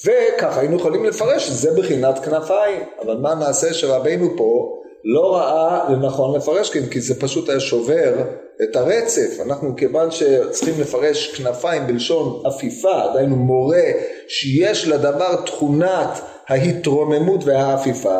וככה 0.05 0.59
היינו 0.59 0.75
יכולים 0.75 1.05
לפרש 1.05 1.47
שזה 1.47 1.81
בחינת 1.81 2.19
כנפיים, 2.19 2.83
אבל 3.01 3.17
מה 3.17 3.35
נעשה 3.35 3.73
שרבינו 3.73 4.37
פה 4.37 4.77
לא 5.03 5.35
ראה 5.35 5.89
לנכון 5.89 6.35
לפרש 6.37 6.69
כן, 6.69 6.85
כי 6.85 7.01
זה 7.01 7.19
פשוט 7.19 7.49
היה 7.49 7.59
שובר 7.59 8.13
את 8.63 8.75
הרצף. 8.75 9.39
אנחנו 9.45 9.75
כיוון 9.75 10.11
שצריכים 10.11 10.81
לפרש 10.81 11.35
כנפיים 11.35 11.87
בלשון 11.87 12.41
עפיפה, 12.45 13.01
דהיינו 13.13 13.35
מורה 13.35 13.91
שיש 14.27 14.87
לדבר 14.87 15.35
תכונת 15.45 16.09
ההתרוממות 16.47 17.43
והעפיפה, 17.43 18.19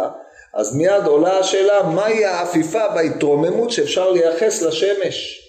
אז 0.54 0.76
מיד 0.76 1.06
עולה 1.06 1.40
השאלה 1.40 1.84
מהי 1.84 2.26
העפיפה 2.26 2.84
וההתרוממות 2.96 3.72
שאפשר 3.72 4.12
לייחס 4.12 4.62
לשמש. 4.62 5.48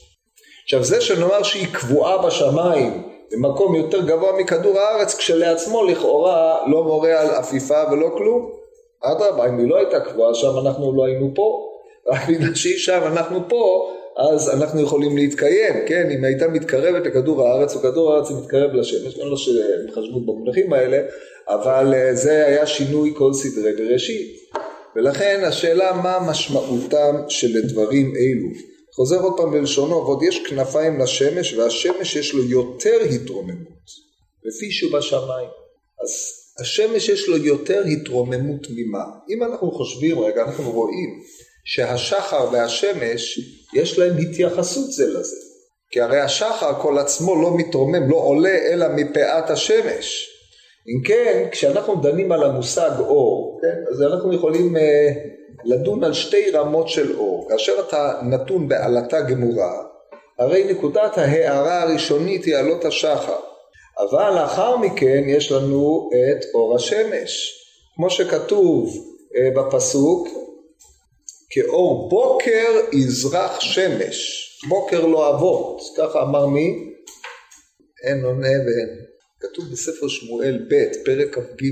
עכשיו 0.64 0.84
זה 0.84 1.00
שנאמר 1.00 1.42
שהיא 1.42 1.66
קבועה 1.72 2.26
בשמיים 2.26 3.02
במקום 3.32 3.74
יותר 3.74 4.00
גבוה 4.00 4.32
מכדור 4.32 4.78
הארץ 4.78 5.14
כשלעצמו 5.14 5.84
לכאורה 5.84 6.58
לא 6.66 6.84
מורה 6.84 7.20
על 7.20 7.30
עפיפה 7.30 7.82
ולא 7.92 8.10
כלום. 8.16 8.50
אדרבה 9.02 9.48
אם 9.48 9.58
היא 9.58 9.68
לא 9.68 9.76
הייתה 9.76 10.00
קבועה 10.00 10.34
שם 10.34 10.58
אנחנו 10.58 10.96
לא 10.96 11.04
היינו 11.04 11.30
פה 11.34 11.68
רק 12.06 12.28
בגלל 12.28 12.54
שהיא 12.54 12.78
שם 12.78 13.00
אנחנו 13.06 13.48
פה 13.48 13.92
אז 14.16 14.48
אנחנו 14.48 14.80
יכולים 14.80 15.16
להתקיים, 15.16 15.74
כן? 15.86 16.10
אם 16.10 16.24
הייתה 16.24 16.48
מתקרבת 16.48 17.06
לכדור 17.06 17.48
הארץ, 17.48 17.76
וכדור 17.76 18.12
הארץ 18.12 18.30
מתקרב 18.30 18.74
לשמש, 18.74 19.18
אין 19.18 19.28
לו 19.28 19.36
התחשבות 19.84 20.26
במונחים 20.26 20.72
האלה, 20.72 20.98
אבל 21.48 21.94
אה, 21.94 22.14
זה 22.14 22.46
היה 22.46 22.66
שינוי 22.66 23.12
כל 23.16 23.32
סדרי 23.32 23.72
בראשית. 23.72 24.42
ולכן 24.96 25.40
השאלה 25.44 25.92
מה 26.02 26.18
משמעותם 26.30 27.16
של 27.28 27.62
דברים 27.68 28.12
אלו. 28.16 28.48
חוזר 28.96 29.20
עוד 29.20 29.32
פעם 29.36 29.50
בלשונו, 29.50 29.94
ועוד 29.94 30.22
יש 30.22 30.42
כנפיים 30.48 31.00
לשמש, 31.00 31.54
והשמש 31.54 32.16
יש 32.16 32.34
לו 32.34 32.42
יותר 32.42 33.00
התרוממות, 33.14 33.86
לפי 34.44 34.70
שהוא 34.70 34.92
בשמיים. 34.92 35.48
אז 36.04 36.10
השמש 36.60 37.08
יש 37.08 37.28
לו 37.28 37.36
יותר 37.36 37.82
התרוממות 37.84 38.66
ממה? 38.70 39.04
אם 39.30 39.42
אנחנו 39.42 39.70
חושבים 39.70 40.18
רגע, 40.18 40.42
אנחנו 40.42 40.70
רואים 40.70 41.20
שהשחר 41.64 42.48
והשמש 42.52 43.40
יש 43.74 43.98
להם 43.98 44.16
התייחסות 44.18 44.92
זה 44.92 45.06
לזה. 45.06 45.36
כי 45.90 46.00
הרי 46.00 46.20
השחר 46.20 46.80
כל 46.80 46.98
עצמו 46.98 47.42
לא 47.42 47.56
מתרומם, 47.56 48.10
לא 48.10 48.16
עולה 48.16 48.58
אלא 48.72 48.86
מפאת 48.88 49.50
השמש. 49.50 50.28
אם 50.88 51.02
כן, 51.04 51.48
כשאנחנו 51.50 51.96
דנים 51.96 52.32
על 52.32 52.42
המושג 52.42 52.90
אור, 52.98 53.60
כן, 53.62 53.84
אז 53.90 54.02
אנחנו 54.02 54.32
יכולים 54.32 54.76
uh, 54.76 54.80
לדון 55.64 56.04
על 56.04 56.12
שתי 56.12 56.50
רמות 56.50 56.88
של 56.88 57.16
אור. 57.16 57.48
כאשר 57.48 57.72
אתה 57.88 58.20
נתון 58.22 58.68
בעלתה 58.68 59.20
גמורה, 59.20 59.82
הרי 60.38 60.64
נקודת 60.64 61.18
ההארה 61.18 61.82
הראשונית 61.82 62.44
היא 62.44 62.56
עלות 62.56 62.84
השחר. 62.84 63.38
אבל 63.98 64.40
לאחר 64.40 64.76
מכן 64.76 65.24
יש 65.26 65.52
לנו 65.52 66.10
את 66.12 66.44
אור 66.54 66.76
השמש. 66.76 67.58
כמו 67.96 68.10
שכתוב 68.10 68.96
uh, 68.96 69.58
בפסוק, 69.58 70.28
כאור 71.54 72.08
בוקר 72.08 72.70
יזרח 72.92 73.60
שמש, 73.60 74.48
בוקר 74.68 75.06
לא 75.06 75.34
אבות, 75.34 75.80
ככה 75.98 76.22
אמר 76.22 76.46
מי? 76.46 76.94
אין 78.08 78.24
עונה 78.24 78.48
ואין. 78.48 78.98
כתוב 79.40 79.64
בספר 79.72 80.08
שמואל 80.08 80.66
ב', 80.70 81.04
פרק 81.04 81.34
כ"ג, 81.34 81.64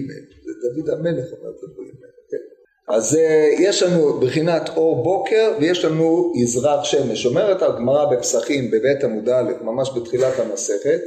זה 0.44 0.52
דוד 0.62 0.90
המלך 0.90 1.25
אומר 1.32 1.50
את 1.50 1.62
הדברים 1.62 1.94
האלה, 2.02 2.12
כן? 2.30 2.94
אז 2.96 3.16
אה, 3.16 3.49
יש 3.58 3.82
לנו 3.82 4.20
בחינת 4.20 4.68
אור 4.76 5.04
בוקר 5.04 5.52
ויש 5.60 5.84
לנו 5.84 6.32
יזרח 6.42 6.84
שמש. 6.84 7.26
אומרת 7.26 7.62
הגמרא 7.62 8.04
בפסחים 8.04 8.70
בבית 8.70 9.04
עמוד 9.04 9.28
א', 9.28 9.52
ממש 9.62 9.90
בתחילת 9.96 10.38
המסכת, 10.38 11.00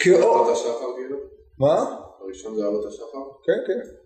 כאור... 0.00 0.52
מה? 1.58 1.96
הראשון 2.20 2.56
זה 2.56 2.66
עלות 2.66 2.86
השחר? 2.86 3.18
כן, 3.46 3.72
כן. 3.72 4.05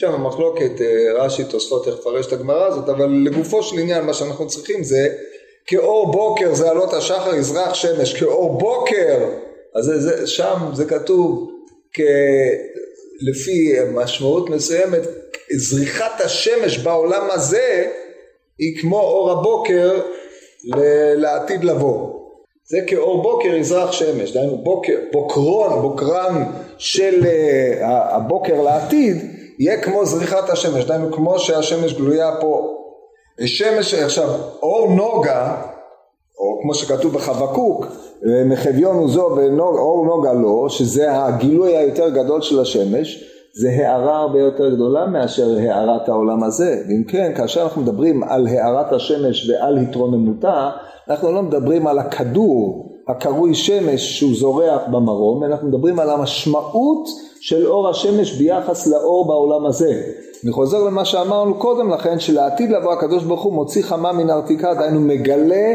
שם 0.00 0.12
המחלוקת, 0.12 0.80
אה, 0.80 1.12
רש"י 1.14 1.44
תוספות 1.44 1.86
איך 1.88 1.94
לפרש 1.94 2.26
את 2.26 2.32
הגמרא 2.32 2.66
הזאת, 2.66 2.88
אבל 2.88 3.06
לגופו 3.24 3.62
של 3.62 3.78
עניין 3.78 4.04
מה 4.04 4.14
שאנחנו 4.14 4.46
צריכים 4.46 4.84
זה 4.84 5.08
כאור 5.66 6.12
בוקר 6.12 6.54
זה 6.54 6.70
עלות 6.70 6.92
השחר 6.92 7.34
יזרח 7.34 7.74
שמש, 7.74 8.14
כאור 8.14 8.58
בוקר 8.58 9.18
אז 9.74 9.84
זה, 9.84 10.00
זה, 10.00 10.26
שם 10.26 10.56
זה 10.72 10.84
כתוב 10.84 11.50
כ... 11.92 12.00
לפי 13.20 13.72
משמעות 13.92 14.50
מסוימת, 14.50 15.00
זריחת 15.56 16.20
השמש 16.20 16.78
בעולם 16.78 17.28
הזה 17.30 17.86
היא 18.58 18.80
כמו 18.80 19.00
אור 19.00 19.30
הבוקר 19.30 20.00
לעתיד 21.16 21.64
לבוא. 21.64 22.20
זה 22.64 22.78
כאור 22.86 23.22
בוקר 23.22 23.54
יזרח 23.54 23.92
שמש, 23.92 24.32
דהיינו 24.32 24.58
בוקר, 24.58 24.96
בוקרון, 25.12 25.82
בוקרן 25.82 26.44
של 26.78 27.22
uh, 27.22 27.84
הבוקר 27.84 28.62
לעתיד, 28.62 29.39
יהיה 29.60 29.82
כמו 29.82 30.06
זריחת 30.06 30.50
השמש, 30.50 30.84
דהיינו 30.84 31.12
כמו 31.12 31.38
שהשמש 31.38 31.94
גלויה 31.94 32.30
פה. 32.40 32.76
שמש, 33.46 33.94
עכשיו, 33.94 34.28
אור 34.62 34.92
נוגה, 34.92 35.62
או 36.38 36.58
כמו 36.62 36.74
שכתוב 36.74 37.14
בחבקוק, 37.14 37.86
מחביון 38.46 38.96
הוא 38.96 39.08
זו 39.08 39.36
ואור 39.36 40.06
נוגה 40.06 40.32
לו, 40.32 40.70
שזה 40.70 41.24
הגילוי 41.24 41.76
היותר 41.76 42.08
גדול 42.08 42.40
של 42.40 42.60
השמש, 42.60 43.24
זה 43.60 43.70
הארה 43.70 44.18
הרבה 44.18 44.38
יותר 44.38 44.74
גדולה 44.74 45.06
מאשר 45.06 45.56
הארת 45.58 46.08
העולם 46.08 46.42
הזה. 46.42 46.82
ואם 46.88 47.04
כן, 47.04 47.32
כאשר 47.36 47.62
אנחנו 47.62 47.82
מדברים 47.82 48.22
על 48.22 48.46
הארת 48.46 48.92
השמש 48.92 49.50
ועל 49.50 49.78
התרוממותה, 49.78 50.70
אנחנו 51.10 51.32
לא 51.32 51.42
מדברים 51.42 51.86
על 51.86 51.98
הכדור 51.98 52.90
הקרוי 53.08 53.54
שמש 53.54 54.18
שהוא 54.18 54.34
זורח 54.34 54.80
במרום, 54.90 55.44
אנחנו 55.44 55.68
מדברים 55.68 55.98
על 55.98 56.10
המשמעות 56.10 57.08
של 57.40 57.66
אור 57.66 57.88
השמש 57.88 58.32
ביחס 58.32 58.86
לאור 58.86 59.26
בעולם 59.26 59.66
הזה. 59.66 60.02
אני 60.44 60.52
חוזר 60.52 60.84
למה 60.84 61.04
שאמרנו 61.04 61.54
קודם 61.58 61.90
לכן, 61.90 62.20
שלעתיד 62.20 62.70
לבוא 62.70 62.92
הקדוש 62.92 63.24
ברוך 63.24 63.42
הוא 63.42 63.52
מוציא 63.52 63.82
חמה 63.82 64.12
מן 64.12 64.30
ארתיקה, 64.30 64.74
דהיינו 64.74 65.00
מגלה 65.00 65.74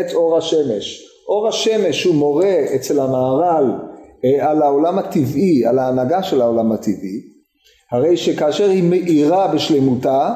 את 0.00 0.14
אור 0.14 0.36
השמש. 0.36 1.02
אור 1.28 1.48
השמש 1.48 2.04
הוא 2.04 2.14
מורה 2.14 2.64
אצל 2.74 3.00
המהר"ל 3.00 3.72
אה, 4.24 4.50
על 4.50 4.62
העולם 4.62 4.98
הטבעי, 4.98 5.66
על 5.66 5.78
ההנהגה 5.78 6.22
של 6.22 6.40
העולם 6.40 6.72
הטבעי, 6.72 7.20
הרי 7.92 8.16
שכאשר 8.16 8.70
היא 8.70 8.82
מאירה 8.82 9.48
בשלמותה, 9.48 10.34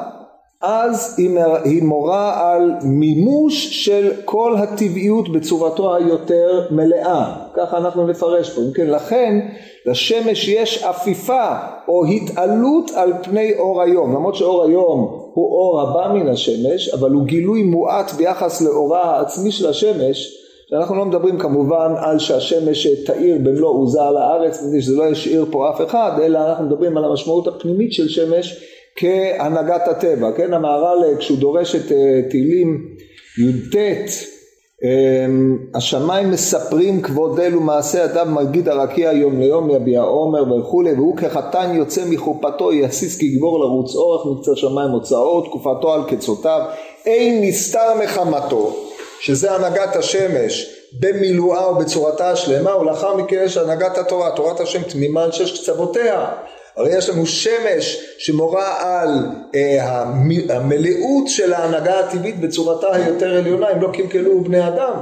אז 0.61 1.19
היא 1.63 1.83
מורה 1.83 2.51
על 2.51 2.71
מימוש 2.83 3.85
של 3.85 4.11
כל 4.25 4.55
הטבעיות 4.57 5.31
בצורתו 5.31 5.95
היותר 5.95 6.67
מלאה, 6.71 7.33
ככה 7.53 7.77
אנחנו 7.77 8.07
נפרש 8.07 8.49
פה, 8.49 8.61
כן, 8.75 8.87
לכן 8.87 9.39
לשמש 9.85 10.47
יש 10.47 10.83
עפיפה 10.83 11.55
או 11.87 12.05
התעלות 12.05 12.91
על 12.95 13.13
פני 13.23 13.53
אור 13.57 13.81
היום, 13.81 14.13
למרות 14.13 14.35
שאור 14.35 14.63
היום 14.63 15.21
הוא 15.33 15.45
אור 15.45 15.81
הבא 15.81 16.13
מן 16.13 16.27
השמש, 16.27 16.89
אבל 16.89 17.11
הוא 17.11 17.23
גילוי 17.23 17.63
מועט 17.63 18.11
ביחס 18.11 18.61
לאורה 18.61 19.17
העצמי 19.17 19.51
של 19.51 19.69
השמש, 19.69 20.37
ואנחנו 20.71 20.95
לא 20.95 21.05
מדברים 21.05 21.39
כמובן 21.39 21.93
על 21.97 22.19
שהשמש 22.19 22.87
תאיר 23.05 23.37
במלוא 23.43 23.69
עוזה 23.69 24.01
על 24.01 24.17
הארץ, 24.17 24.63
שזה 24.81 24.95
לא 24.95 25.03
ישאיר 25.03 25.45
פה 25.51 25.69
אף 25.69 25.81
אחד, 25.81 26.11
אלא 26.23 26.39
אנחנו 26.49 26.65
מדברים 26.65 26.97
על 26.97 27.05
המשמעות 27.05 27.47
הפנימית 27.47 27.93
של 27.93 28.09
שמש 28.09 28.63
כהנהגת 28.95 29.87
הטבע, 29.87 30.31
כן, 30.37 30.53
המהר"ל 30.53 31.17
כשהוא 31.19 31.37
דורש 31.37 31.75
את 31.75 31.91
אה, 31.91 32.21
תהילים 32.29 32.87
י"ט 33.39 33.75
אמ, 34.83 35.57
השמיים 35.75 36.31
מספרים 36.31 37.01
כבוד 37.01 37.39
אל 37.39 37.57
ומעשה 37.57 38.05
אדם 38.05 38.35
מגיד 38.35 38.69
הרקיע 38.69 39.11
יום 39.11 39.39
ליום 39.39 39.69
יביע 39.69 40.01
עומר 40.01 40.53
וכולי 40.53 40.93
והוא 40.93 41.17
כחתן 41.17 41.71
יוצא 41.75 42.05
מחופתו 42.09 42.73
יסיס 42.73 43.19
כגבור 43.19 43.59
לרוץ 43.59 43.95
אורך 43.95 44.25
מקצה 44.25 44.51
שמיים 44.55 44.89
הוצאות 44.89 45.45
תקופתו 45.45 45.93
על 45.93 46.01
קצותיו 46.07 46.61
אין 47.05 47.43
נסתר 47.43 47.93
מחמתו 48.03 48.75
שזה 49.19 49.51
הנהגת 49.51 49.95
השמש 49.95 50.75
במילואה 50.99 51.71
ובצורתה 51.71 52.31
השלמה 52.31 52.77
ולאחר 52.77 53.17
מכן 53.17 53.41
יש 53.45 53.57
הנהגת 53.57 53.97
התורה 53.97 54.35
תורת 54.35 54.59
השם 54.59 54.83
תמימה 54.83 55.23
על 55.23 55.31
שש 55.31 55.61
קצוותיה 55.61 56.27
הרי 56.77 56.97
יש 56.97 57.09
לנו 57.09 57.25
שמש 57.25 58.15
שמורה 58.17 58.75
על 58.79 59.09
אה, 59.55 60.01
המלאות 60.49 61.27
של 61.27 61.53
ההנהגה 61.53 61.99
הטבעית 61.99 62.39
בצורתה 62.39 62.95
היותר 62.95 63.37
עליונה 63.37 63.71
אם 63.71 63.81
לא 63.81 63.89
קלקלו 63.93 64.43
בני 64.43 64.67
אדם. 64.67 64.93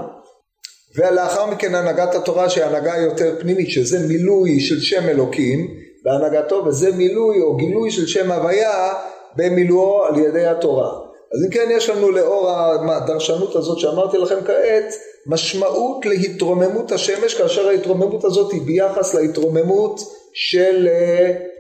ולאחר 0.96 1.46
מכן 1.46 1.76
הנהגת 1.76 2.16
התורה 2.16 2.50
שהיא 2.50 2.64
הנהגה 2.64 2.98
יותר 2.98 3.36
פנימית 3.40 3.70
שזה 3.70 4.08
מילוי 4.08 4.60
של 4.60 4.80
שם 4.80 5.10
אלוקים 5.10 5.68
בהנהגתו 6.04 6.64
וזה 6.66 6.92
מילוי 6.92 7.42
או 7.42 7.56
גילוי 7.56 7.92
של 7.92 8.08
שם 8.08 8.32
הוויה 8.32 8.94
במילואו 9.36 10.06
על 10.06 10.20
ידי 10.20 10.46
התורה. 10.46 10.90
אז 11.34 11.46
אם 11.46 11.50
כן 11.52 11.68
יש 11.72 11.90
לנו 11.90 12.12
לאור 12.12 12.52
הדרשנות 12.92 13.56
הזאת 13.56 13.80
שאמרתי 13.80 14.18
לכם 14.18 14.40
כעת 14.46 14.94
משמעות 15.28 16.06
להתרוממות 16.06 16.92
השמש 16.92 17.34
כאשר 17.34 17.68
ההתרוממות 17.68 18.24
הזאת 18.24 18.52
היא 18.52 18.62
ביחס 18.62 19.14
להתרוממות 19.14 20.00
של 20.34 20.88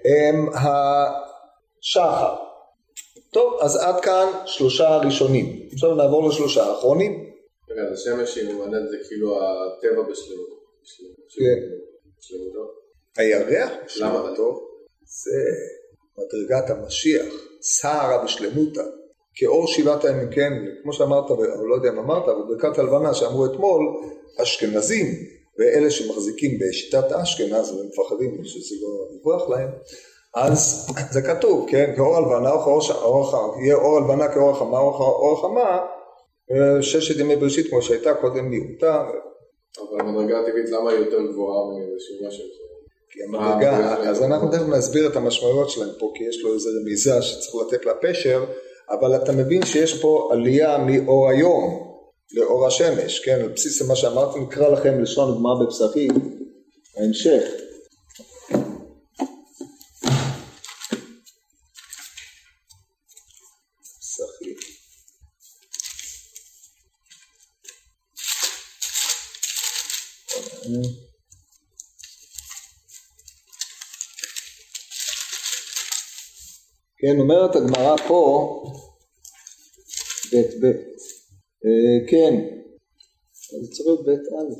אה, 0.05 0.41
השחר. 1.81 2.35
טוב, 3.33 3.59
אז 3.61 3.75
עד 3.75 4.01
כאן 4.01 4.27
שלושה 4.45 4.97
ראשונים. 4.97 5.69
עכשיו 5.73 5.95
נעבור 5.95 6.29
לשלושה 6.29 6.63
האחרונים. 6.63 7.29
רגע, 7.69 7.81
אז 7.81 7.93
השמש 7.93 8.35
היא 8.35 8.53
ממנת 8.53 8.89
זה 8.89 8.97
כאילו 9.08 9.39
הטבע 9.41 10.01
בשלמות. 10.12 10.60
בשלמותו. 12.19 12.71
הירח 13.17 13.69
בשלמותו 13.86 14.69
זה 15.03 15.39
מדרגת 16.17 16.69
המשיח, 16.69 17.34
סערה 17.62 18.23
בשלמותה. 18.23 18.84
כאור 19.36 19.67
שבעת 19.67 20.05
הימים, 20.05 20.32
כן, 20.32 20.53
כמו 20.84 20.93
שאמרת, 20.93 21.32
אני 21.32 21.69
לא 21.69 21.75
יודע 21.75 21.89
אם 21.89 21.99
אמרת, 21.99 22.23
אבל 22.23 22.41
ברכת 22.47 22.79
הלבנה 22.79 23.13
שאמרו 23.13 23.45
אתמול, 23.45 23.86
אשכנזים 24.41 25.05
ואלה 25.60 25.91
שמחזיקים 25.91 26.60
בשיטת 26.60 27.12
אשכנז 27.12 27.72
ומפחדים 27.72 28.43
שזה 28.43 28.76
לא 28.82 29.19
יברח 29.19 29.50
להם, 29.50 29.69
אז 30.36 30.88
זה 31.12 31.22
כתוב, 31.22 31.65
כן, 31.69 31.93
כאור 31.95 32.17
הלבנה, 32.17 32.50
יהיה 33.63 33.76
אור 33.76 33.98
הלבנה 33.98 34.28
כאור 34.34 34.50
החמה, 34.50 34.80
אור 34.80 35.39
החמה, 35.39 35.80
אה, 36.52 36.82
ששת 36.82 37.19
ימי 37.19 37.36
בראשית 37.36 37.69
כמו 37.69 37.82
שהייתה 37.82 38.13
קודם 38.13 38.50
מיעוטה. 38.50 39.10
אבל 39.80 40.00
המדרגה 40.00 40.39
הטבעית 40.39 40.69
למה 40.69 40.91
היא 40.91 41.00
יותר 41.00 41.22
גבוהה 41.32 41.65
מאיזשהו 41.69 42.28
משהו? 42.28 42.45
כי 43.12 43.19
המדרגה, 43.24 44.10
אז 44.10 44.24
אנחנו 44.24 44.52
תכף 44.52 44.67
נסביר 44.67 45.08
את 45.08 45.15
המשמעויות 45.15 45.69
שלהם 45.69 45.89
פה, 46.00 46.12
כי 46.15 46.24
יש 46.24 46.43
לו 46.43 46.54
איזה 46.54 46.69
רמיזה 46.82 47.22
שצריך 47.22 47.56
לתת 47.67 47.86
לה 47.86 47.93
פשר, 48.02 48.45
אבל 48.89 49.15
אתה 49.15 49.32
מבין 49.32 49.65
שיש 49.65 50.02
פה 50.02 50.30
עלייה 50.32 50.78
מאור 50.78 51.30
היום 51.30 51.88
לאור 52.31 52.67
השמש, 52.67 53.19
כן, 53.19 53.39
על 53.41 53.49
בסיס 53.49 53.81
מה 53.81 53.95
שאמרתי, 53.95 54.39
נקרא 54.39 54.69
לכם 54.69 55.01
לשון 55.01 55.37
גמרא 55.37 55.65
בפסחים, 55.65 56.11
ההמשך. 56.97 57.43
כן, 77.01 77.19
אומרת 77.19 77.55
הגמרא 77.55 77.95
פה, 78.07 78.63
ב' 80.33 80.65
ב', 80.65 80.71
כן, 82.10 82.36
זה 83.62 83.67
צריך 83.72 83.88
להיות 83.88 84.06
ב' 84.06 84.10
א', 84.10 84.54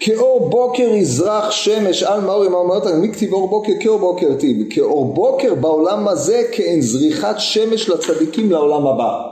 כאור 0.00 0.50
בוקר 0.50 0.94
יזרח 0.94 1.50
שמש 1.50 2.02
על 2.02 2.20
מאור 2.20 2.44
עם 2.44 2.54
האומרת 2.54 2.86
מי 2.86 3.12
כתיב 3.12 3.32
אור 3.32 3.48
בוקר? 3.48 3.72
כאור 3.80 3.98
בוקר 3.98 4.34
טיב 4.40 4.74
כאור 4.74 5.14
בוקר 5.14 5.54
בעולם 5.54 6.08
הזה 6.08 6.48
כאין 6.52 6.80
זריחת 6.80 7.34
שמש 7.38 7.88
לצדיקים 7.88 8.50
לעולם 8.50 8.86
הבא. 8.86 9.30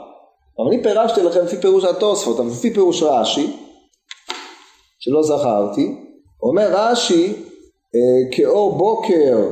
אבל 0.59 0.66
אני 0.66 0.83
פירשתי 0.83 1.23
לכם 1.23 1.44
לפי 1.44 1.57
פירוש 1.57 1.85
התוספות 1.85 2.40
אבל 2.40 2.49
לפי 2.49 2.75
פירוש 2.75 3.03
רש"י 3.03 3.57
שלא 4.99 5.23
זכרתי 5.23 5.94
אומר 6.42 6.68
רש"י 6.73 7.33
אה, 7.94 8.37
כאור 8.37 8.79
בוקר 8.79 9.51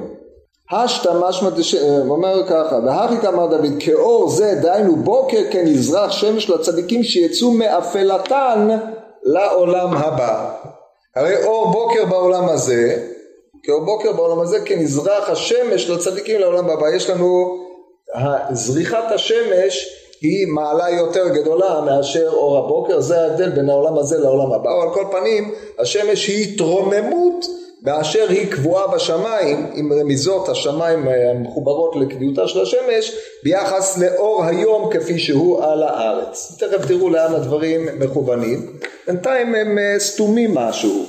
השתא 0.71 1.09
משמע 1.21 1.49
אה, 1.49 1.99
הוא 1.99 2.11
אומר 2.11 2.47
ככה, 2.49 2.79
והכי 2.87 3.17
כאמר 3.23 3.47
דוד, 3.47 3.73
כאור 3.81 4.29
זה 4.29 4.59
דהיינו 4.63 4.97
בוקר 4.97 5.43
כן 5.51 5.65
יזרח 5.67 6.11
שמש 6.11 6.51
לצדיקים 6.51 7.03
שיצאו 7.03 7.51
מאפלתן 7.51 8.69
לעולם 9.23 9.97
הבא. 9.97 10.51
הרי 11.17 11.45
אור 11.45 11.73
בוקר 11.73 12.05
בעולם 12.05 12.49
הזה, 12.49 13.03
כאור 13.63 13.81
בוקר 13.85 14.13
בעולם 14.13 14.41
הזה 14.41 14.61
כן 14.65 14.81
יזרח 14.81 15.31
השמש 15.31 15.91
לצדיקים 15.91 16.41
לעולם 16.41 16.71
הבא. 16.71 16.91
יש 16.91 17.11
לנו, 17.11 17.59
זריחת 18.53 19.13
השמש 19.15 19.87
היא 20.21 20.47
מעלה 20.47 20.91
יותר 20.91 21.29
גדולה 21.29 21.81
מאשר 21.81 22.29
אור 22.33 22.59
הבוקר, 22.59 23.01
זה 23.01 23.21
ההבדל 23.21 23.51
בין 23.51 23.71
העולם 23.71 23.99
הזה 23.99 24.19
לעולם 24.19 24.53
הבא, 24.53 24.71
אבל 24.71 24.83
על 24.83 24.95
כל 24.95 25.05
פנים 25.11 25.55
השמש 25.79 26.27
היא 26.27 26.55
התרוממות 26.55 27.47
באשר 27.87 28.27
היא 28.29 28.53
קבועה 28.53 28.87
בשמיים 28.87 29.67
עם 29.75 29.93
רמיזות 29.93 30.49
השמיים 30.49 31.09
המחוברות 31.09 31.97
לקביעותה 31.97 32.49
של 32.49 32.63
השמש 32.63 33.17
ביחס 33.45 33.99
לאור 33.99 34.45
היום 34.45 34.91
כפי 34.93 35.19
שהוא 35.19 35.65
על 35.65 35.83
הארץ. 35.83 36.57
תכף 36.59 36.87
תראו 36.89 37.11
לאן 37.11 37.35
הדברים 37.35 37.89
מכוונים. 37.99 38.79
בינתיים 39.07 39.55
הם 39.55 39.79
אה, 39.79 39.99
סתומים 39.99 40.55
משהו. 40.55 41.07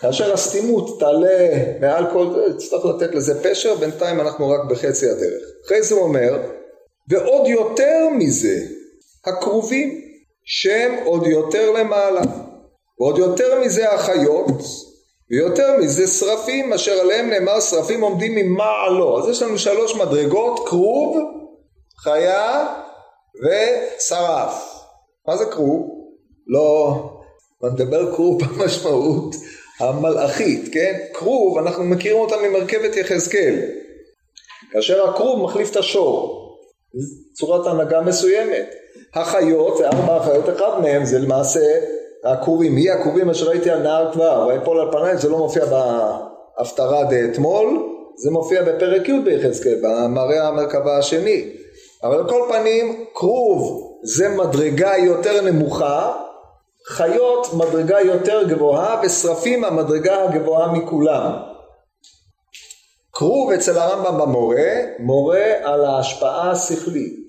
כאשר 0.00 0.32
הסתימות 0.32 1.00
תעלה 1.00 1.48
מעל 1.80 2.04
כל 2.12 2.26
זה, 2.34 2.56
צריך 2.58 2.84
לתת 2.84 3.14
לזה 3.14 3.42
פשר, 3.42 3.74
בינתיים 3.74 4.20
אנחנו 4.20 4.50
רק 4.50 4.60
בחצי 4.70 5.10
הדרך. 5.10 5.42
אחרי 5.66 5.82
זה 5.82 5.94
הוא 5.94 6.02
אומר, 6.02 6.38
ועוד 7.08 7.46
יותר 7.46 8.08
מזה, 8.18 8.58
הקרובים, 9.26 10.00
שהם 10.44 10.92
עוד 11.04 11.26
יותר 11.26 11.70
למעלה, 11.70 12.22
ועוד 13.00 13.18
יותר 13.18 13.60
מזה 13.60 13.92
החיות, 13.92 14.62
ויותר 15.32 15.76
מזה 15.76 16.06
שרפים 16.06 16.72
אשר 16.72 16.92
עליהם 16.92 17.30
נאמר 17.30 17.60
שרפים 17.60 18.00
עומדים 18.00 18.34
ממעלו 18.34 19.18
אז 19.18 19.28
יש 19.28 19.42
לנו 19.42 19.58
שלוש 19.58 19.96
מדרגות 19.96 20.68
כרוב, 20.68 21.16
חיה 21.98 22.66
ושרף 23.44 24.72
מה 25.28 25.36
זה 25.36 25.44
כרוב? 25.44 26.02
לא, 26.46 26.96
אני 27.64 27.72
מדבר 27.72 28.14
כרוב 28.14 28.40
במשמעות 28.44 29.34
המלאכית, 29.80 30.68
כן? 30.72 30.98
כרוב, 31.12 31.58
אנחנו 31.58 31.84
מכירים 31.84 32.18
אותה 32.18 32.36
ממרכבת 32.36 32.96
יחזקאל. 32.96 33.60
כאשר 34.72 35.08
הכרוב 35.08 35.44
מחליף 35.44 35.70
את 35.70 35.76
השור, 35.76 36.38
צורת 37.34 37.66
הנהגה 37.66 38.00
מסוימת. 38.00 38.74
החיות, 39.14 39.76
זה 39.76 39.88
ארבע 39.88 40.16
החיות, 40.16 40.48
אחד 40.48 40.80
מהם 40.82 41.04
זה 41.04 41.18
למעשה 41.18 41.60
הכרובים. 42.24 42.74
מי 42.74 42.90
הכרובים 42.90 43.30
אשר 43.30 43.48
ראיתי 43.48 43.70
על 43.70 43.82
נהר 43.82 44.12
כבר, 44.12 44.46
ויפול 44.48 44.80
על 44.80 44.92
פניי, 44.92 45.16
זה 45.16 45.28
לא 45.28 45.38
מופיע 45.38 45.64
בהפטרה 45.64 47.04
דאתמול, 47.04 47.88
זה 48.16 48.30
מופיע 48.30 48.62
בפרק 48.62 49.08
י' 49.08 49.20
ביחזקאל, 49.20 49.78
במראה 49.82 50.48
המרכבה 50.48 50.98
השני. 50.98 51.48
אבל 52.02 52.14
על 52.14 52.28
כל 52.28 52.40
פנים, 52.48 53.04
כרוב 53.14 53.92
זה 54.02 54.28
מדרגה 54.28 54.92
יותר 54.98 55.40
נמוכה, 55.40 56.12
חיות 56.88 57.54
מדרגה 57.54 58.00
יותר 58.00 58.42
גבוהה, 58.48 59.00
ושרפים 59.02 59.64
המדרגה 59.64 60.22
הגבוהה 60.24 60.72
מכולם. 60.72 61.32
כרוב 63.12 63.52
אצל 63.52 63.78
הרמב"ם 63.78 64.18
במורה, 64.18 64.72
מורה 64.98 65.52
על 65.62 65.84
ההשפעה 65.84 66.50
השכלית. 66.50 67.26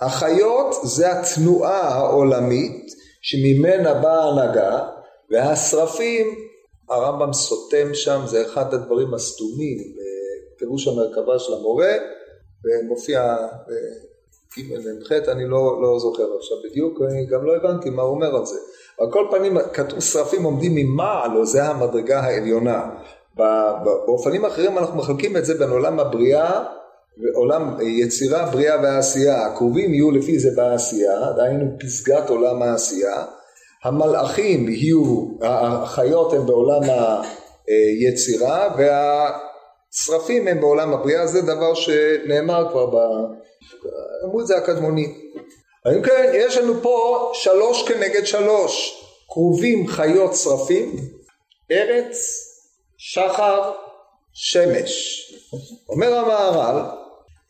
החיות 0.00 0.74
זה 0.82 1.12
התנועה 1.12 1.80
העולמית 1.80 2.99
שממנה 3.20 3.94
באה 3.94 4.24
ההנהגה, 4.24 4.88
והשרפים, 5.30 6.26
הרמב"ם 6.90 7.32
סותם 7.32 7.94
שם, 7.94 8.20
זה 8.26 8.42
אחד 8.42 8.74
הדברים 8.74 9.14
הסתומים 9.14 9.78
בפירוש 10.56 10.88
המרכבה 10.88 11.38
של 11.38 11.54
המורה, 11.54 11.92
ומופיע 12.64 13.36
בג' 14.58 15.28
אני 15.28 15.44
לא, 15.44 15.82
לא 15.82 15.98
זוכר 15.98 16.26
עכשיו 16.38 16.56
בדיוק, 16.64 17.00
אני 17.10 17.26
גם 17.26 17.44
לא 17.44 17.56
הבנתי 17.56 17.90
מה 17.90 18.02
הוא 18.02 18.14
אומר 18.14 18.36
על 18.36 18.46
זה. 18.46 18.58
על 18.98 19.12
כל 19.12 19.26
פנים, 19.30 19.58
כתוב 19.72 20.00
שרפים 20.00 20.42
עומדים 20.42 20.74
ממעל, 20.74 21.36
או 21.36 21.46
זה 21.46 21.64
המדרגה 21.64 22.20
העליונה. 22.20 22.90
באופנים 23.84 24.44
אחרים 24.44 24.78
אנחנו 24.78 24.98
מחלקים 24.98 25.36
את 25.36 25.44
זה 25.44 25.54
בין 25.54 25.70
עולם 25.70 26.00
הבריאה 26.00 26.64
ועולם 27.18 27.76
יצירה, 27.80 28.50
בריאה 28.50 28.76
ועשייה. 28.82 29.46
הקרובים 29.46 29.94
יהיו 29.94 30.10
לפי 30.10 30.38
זה 30.38 30.50
בעשייה, 30.56 31.32
דהיינו 31.36 31.66
פסגת 31.80 32.28
עולם 32.28 32.62
העשייה. 32.62 33.24
המלאכים 33.84 34.68
יהיו, 34.68 35.26
החיות 35.42 36.32
הן 36.32 36.46
בעולם 36.46 36.82
היצירה 37.68 38.74
והשרפים 38.78 40.48
הם 40.48 40.60
בעולם 40.60 40.92
הבריאה, 40.92 41.26
זה 41.26 41.42
דבר 41.42 41.74
שנאמר 41.74 42.68
כבר, 42.70 42.86
ב... 42.86 42.96
אמרו 44.24 44.40
את 44.40 44.46
זה 44.46 44.56
הקדמונים. 44.56 45.14
אם 45.96 46.02
כן, 46.02 46.32
יש 46.34 46.56
לנו 46.56 46.82
פה 46.82 47.30
שלוש 47.34 47.88
כנגד 47.88 48.24
שלוש, 48.24 49.04
כרובים, 49.28 49.86
חיות, 49.86 50.34
שרפים, 50.34 50.96
ארץ, 51.70 52.16
שחר, 52.98 53.72
שמש. 54.32 55.22
אומר 55.88 56.14
המהר"ל, 56.14 56.99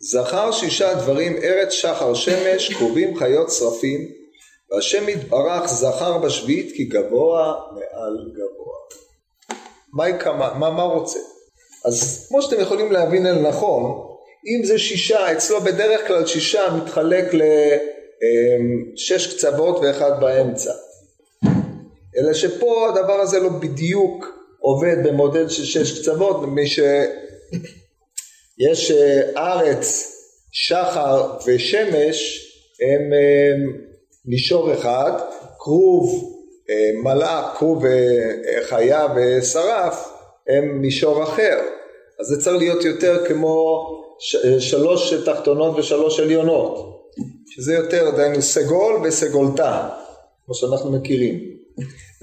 זכר 0.02 0.52
שישה 0.52 0.94
דברים 0.94 1.36
ארץ 1.36 1.72
שחר 1.72 2.14
שמש, 2.14 2.72
כרובים 2.74 3.16
חיות 3.16 3.50
שרפים, 3.50 4.08
והשם 4.70 5.08
יתברך 5.08 5.66
זכר 5.66 6.18
בשביעית 6.18 6.72
כי 6.76 6.84
גבוה 6.84 7.54
מעל 7.72 8.32
גבוה. 8.32 8.76
מה, 9.92 10.18
כמה, 10.18 10.54
מה, 10.58 10.70
מה 10.70 10.82
רוצה? 10.82 11.18
אז 11.84 12.26
כמו 12.28 12.42
שאתם 12.42 12.60
יכולים 12.60 12.92
להבין 12.92 13.26
אל 13.26 13.38
נכון, 13.38 13.82
אם 14.46 14.64
זה 14.64 14.78
שישה, 14.78 15.32
אצלו 15.32 15.60
בדרך 15.60 16.06
כלל 16.06 16.26
שישה 16.26 16.76
מתחלק 16.76 17.24
לשש 17.34 19.26
אמ, 19.26 19.32
קצוות 19.34 19.78
ואחד 19.82 20.20
באמצע. 20.20 20.72
אלא 22.16 22.32
שפה 22.32 22.88
הדבר 22.88 23.20
הזה 23.20 23.40
לא 23.40 23.48
בדיוק 23.48 24.26
עובד 24.58 24.96
במודל 25.04 25.48
של 25.48 25.64
שש 25.64 26.00
קצוות, 26.00 26.42
מפני 26.42 26.66
שיש 26.66 27.06
אה, 28.68 29.22
ארץ, 29.36 30.16
שחר 30.52 31.32
ושמש 31.46 32.46
הם 32.80 33.12
מישור 34.24 34.74
אחד, 34.74 35.12
כרוב 35.58 36.34
אה, 36.70 36.90
מלאך, 37.02 37.56
כרוב 37.58 37.84
אה, 37.84 37.90
חיה 38.68 39.06
ושרף 39.16 40.08
הם 40.48 40.80
מישור 40.80 41.22
אחר. 41.22 41.58
אז 42.20 42.26
זה 42.26 42.40
צריך 42.40 42.56
להיות 42.56 42.84
יותר 42.84 43.26
כמו 43.28 43.86
שלוש 44.58 45.14
תחתונות 45.14 45.78
ושלוש 45.78 46.20
עליונות, 46.20 47.02
שזה 47.46 47.74
יותר, 47.74 48.10
דהיינו 48.16 48.42
סגול 48.42 49.00
וסגולתה, 49.04 49.88
כמו 50.46 50.54
שאנחנו 50.54 50.92
מכירים. 50.92 51.50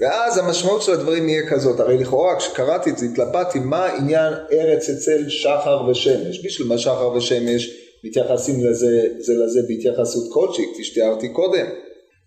ואז 0.00 0.38
המשמעות 0.38 0.82
של 0.82 0.92
הדברים 0.92 1.28
יהיה 1.28 1.50
כזאת, 1.50 1.80
הרי 1.80 1.98
לכאורה 1.98 2.38
כשקראתי 2.38 2.90
את 2.90 2.98
זה 2.98 3.06
התלבטתי 3.06 3.58
מה 3.58 3.86
עניין 3.86 4.32
ארץ 4.52 4.88
אצל 4.88 5.28
שחר 5.28 5.88
ושמש, 5.90 6.46
בשביל 6.46 6.68
מה 6.68 6.78
שחר 6.78 7.08
ושמש 7.08 7.70
מתייחסים 8.04 8.66
לזה, 8.66 9.08
זה 9.18 9.32
לזה 9.34 9.60
בהתייחסות 9.68 10.32
כלשהי, 10.32 10.64
כפי 10.74 10.84
שתיארתי 10.84 11.28
קודם, 11.28 11.66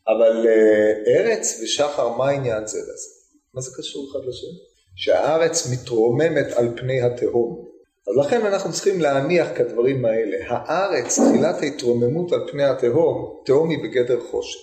אבל 0.08 0.46
uh, 0.46 1.10
ארץ 1.10 1.60
ושחר 1.64 2.10
מה 2.10 2.30
העניין 2.30 2.68
זה 2.68 2.78
לזה? 2.78 3.10
מה 3.54 3.62
זה 3.62 3.72
קשור 3.78 4.08
אחד 4.12 4.20
לשני? 4.20 4.60
שהארץ 4.96 5.68
מתרוממת 5.72 6.48
על 6.56 6.68
פני 6.76 7.02
התהום. 7.02 7.66
אז 8.08 8.26
לכן 8.26 8.46
אנחנו 8.46 8.72
צריכים 8.74 9.02
להניח 9.02 9.48
כדברים 9.56 10.06
האלה. 10.06 10.38
הארץ, 10.48 11.20
תחילת 11.20 11.56
ההתרוממות 11.62 12.32
על 12.32 12.40
פני 12.52 12.64
התהום, 12.64 13.42
תהום 13.46 13.70
היא 13.70 13.78
בגדר 13.84 14.20
חושך. 14.32 14.60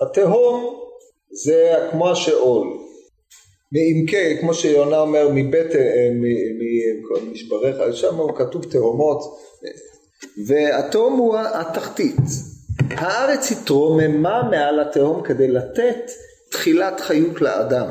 התהום 0.00 0.89
זה 1.32 1.74
כמו 1.90 2.10
השאול. 2.10 2.66
מעמקי, 3.72 4.40
כמו 4.40 4.54
שיונה 4.54 4.98
אומר, 4.98 5.28
מבית, 5.34 5.74
אה, 5.74 6.08
משבריך, 7.32 7.76
שם 7.92 8.14
הוא 8.14 8.36
כתוב 8.36 8.64
תהומות, 8.64 9.18
והתהום 10.46 11.18
הוא 11.18 11.36
התחתית. 11.38 12.16
הארץ 12.90 13.52
התרוממה 13.52 14.42
מעל 14.50 14.80
התהום 14.80 15.22
כדי 15.22 15.48
לתת 15.48 16.10
תחילת 16.50 17.00
חיות 17.00 17.40
לאדם. 17.40 17.88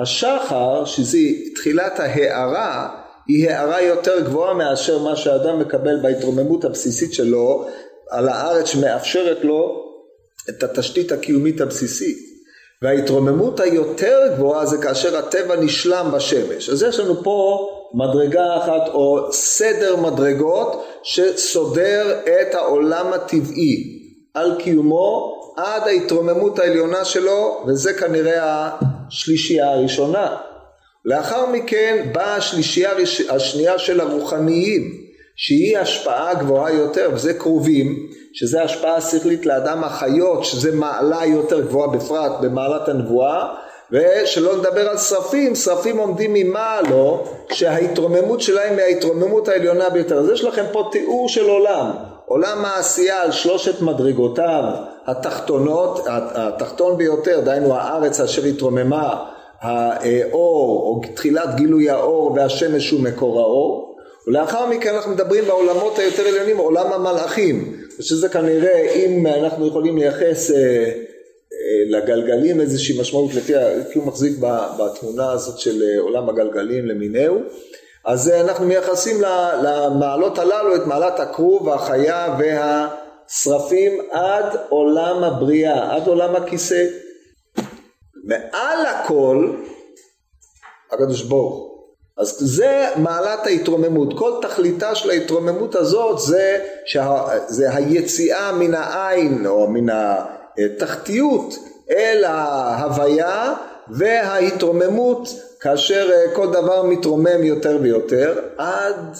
השחר, 0.00 0.84
שזה 0.84 1.18
תחילת 1.54 2.00
ההארה, 2.00 2.88
היא 3.28 3.50
הארה 3.50 3.82
יותר 3.82 4.20
גבוהה 4.20 4.54
מאשר 4.54 5.02
מה 5.02 5.16
שהאדם 5.16 5.60
מקבל 5.60 6.02
בהתרוממות 6.02 6.64
הבסיסית 6.64 7.14
שלו 7.14 7.66
על 8.10 8.28
הארץ 8.28 8.66
שמאפשרת 8.66 9.44
לו 9.44 9.84
את 10.48 10.62
התשתית 10.62 11.12
הקיומית 11.12 11.60
הבסיסית. 11.60 12.25
וההתרוממות 12.82 13.60
היותר 13.60 14.18
גבוהה 14.36 14.66
זה 14.66 14.78
כאשר 14.82 15.16
הטבע 15.16 15.56
נשלם 15.56 16.10
בשמש. 16.14 16.70
אז 16.70 16.82
יש 16.82 17.00
לנו 17.00 17.22
פה 17.24 17.68
מדרגה 17.94 18.56
אחת 18.56 18.88
או 18.94 19.32
סדר 19.32 19.96
מדרגות 19.96 20.84
שסודר 21.02 22.18
את 22.24 22.54
העולם 22.54 23.12
הטבעי 23.12 24.02
על 24.34 24.54
קיומו 24.58 25.36
עד 25.56 25.82
ההתרוממות 25.82 26.58
העליונה 26.58 27.04
שלו 27.04 27.64
וזה 27.66 27.94
כנראה 27.94 28.70
השלישייה 29.08 29.72
הראשונה. 29.72 30.36
לאחר 31.04 31.46
מכן 31.46 32.08
באה 32.12 32.36
השלישייה 32.36 32.90
השנייה 33.28 33.78
של 33.78 34.00
הרוחניים 34.00 35.06
שהיא 35.36 35.78
השפעה 35.78 36.34
גבוהה 36.34 36.72
יותר 36.72 37.10
וזה 37.14 37.34
קרובים 37.34 38.08
שזה 38.38 38.62
השפעה 38.62 39.00
שכלית 39.00 39.46
לאדם 39.46 39.84
החיות, 39.84 40.44
שזה 40.44 40.72
מעלה 40.72 41.24
יותר 41.24 41.60
גבוהה 41.60 41.88
בפרט 41.88 42.32
במעלת 42.40 42.88
הנבואה, 42.88 43.54
ושלא 43.92 44.56
נדבר 44.56 44.88
על 44.88 44.98
שרפים, 44.98 45.54
שרפים 45.54 45.98
עומדים 45.98 46.32
ממעלו, 46.34 47.24
שההתרוממות 47.52 48.40
שלהם 48.40 48.78
היא 48.78 48.82
ההתרוממות 48.82 49.48
העליונה 49.48 49.90
ביותר. 49.90 50.18
אז 50.18 50.30
יש 50.30 50.44
לכם 50.44 50.64
פה 50.72 50.88
תיאור 50.92 51.28
של 51.28 51.48
עולם, 51.48 51.90
עולם 52.26 52.64
העשייה 52.64 53.22
על 53.22 53.32
שלושת 53.32 53.80
מדרגותיו 53.82 54.64
התחתונות, 55.06 56.06
התחתון 56.08 56.98
ביותר, 56.98 57.40
דהיינו 57.40 57.74
הארץ 57.74 58.20
אשר 58.20 58.42
התרוממה, 58.44 59.24
האור, 59.60 60.82
או 60.82 61.00
תחילת 61.14 61.54
גילוי 61.54 61.90
האור 61.90 62.32
והשמש 62.36 62.90
הוא 62.90 63.00
מקור 63.00 63.40
האור, 63.40 63.96
ולאחר 64.26 64.66
מכן 64.66 64.94
אנחנו 64.94 65.12
מדברים 65.12 65.44
בעולמות 65.44 65.98
היותר 65.98 66.22
עליונים, 66.28 66.58
עולם 66.58 66.92
המלאכים, 66.92 67.85
ושזה 67.98 68.28
כנראה 68.28 68.92
אם 68.94 69.26
אנחנו 69.26 69.66
יכולים 69.66 69.98
לייחס 69.98 70.50
אה, 70.50 70.92
אה, 71.52 71.98
לגלגלים 71.98 72.60
איזושהי 72.60 73.00
משמעות 73.00 73.34
לפי, 73.34 73.52
כי 73.92 73.98
הוא 73.98 74.06
מחזיק 74.06 74.38
בתמונה 74.78 75.30
הזאת 75.30 75.58
של 75.58 75.82
אה, 75.82 76.00
עולם 76.00 76.28
הגלגלים 76.28 76.86
למיניהו, 76.86 77.40
אז 78.04 78.30
אה, 78.30 78.40
אנחנו 78.40 78.66
מייחסים 78.66 79.20
למעלות 79.62 80.38
הללו 80.38 80.76
את 80.76 80.86
מעלת 80.86 81.20
הכרוב 81.20 81.66
והחיה 81.66 82.36
והשרפים 82.38 84.00
עד 84.10 84.56
עולם 84.68 85.24
הבריאה, 85.24 85.96
עד 85.96 86.06
עולם 86.06 86.36
הכיסא. 86.36 86.84
מעל 88.24 88.86
הכל 88.86 89.52
הקדוש 90.92 91.22
ברוך 91.22 91.75
אז 92.18 92.36
זה 92.40 92.88
מעלת 92.96 93.46
ההתרוממות, 93.46 94.18
כל 94.18 94.32
תכליתה 94.42 94.94
של 94.94 95.10
ההתרוממות 95.10 95.74
הזאת 95.74 96.18
זה, 96.18 96.58
שה, 96.84 97.24
זה 97.48 97.74
היציאה 97.74 98.52
מן 98.52 98.74
העין 98.74 99.46
או 99.46 99.68
מן 99.68 99.86
התחתיות 100.58 101.54
אל 101.90 102.24
ההוויה 102.24 103.54
וההתרוממות 103.88 105.28
כאשר 105.60 106.08
אה, 106.12 106.34
כל 106.34 106.52
דבר 106.52 106.82
מתרומם 106.82 107.42
יותר 107.44 107.78
ויותר, 107.82 108.40
עד 108.58 109.16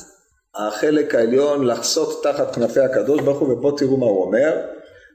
החלק 0.54 1.14
העליון 1.14 1.66
לחסות 1.66 2.22
תחת 2.22 2.54
כנפי 2.54 2.80
הקדוש 2.80 3.20
ברוך 3.20 3.38
הוא, 3.38 3.52
ופה 3.52 3.72
תראו 3.78 3.96
מה 3.96 4.06
הוא 4.06 4.24
אומר, 4.24 4.60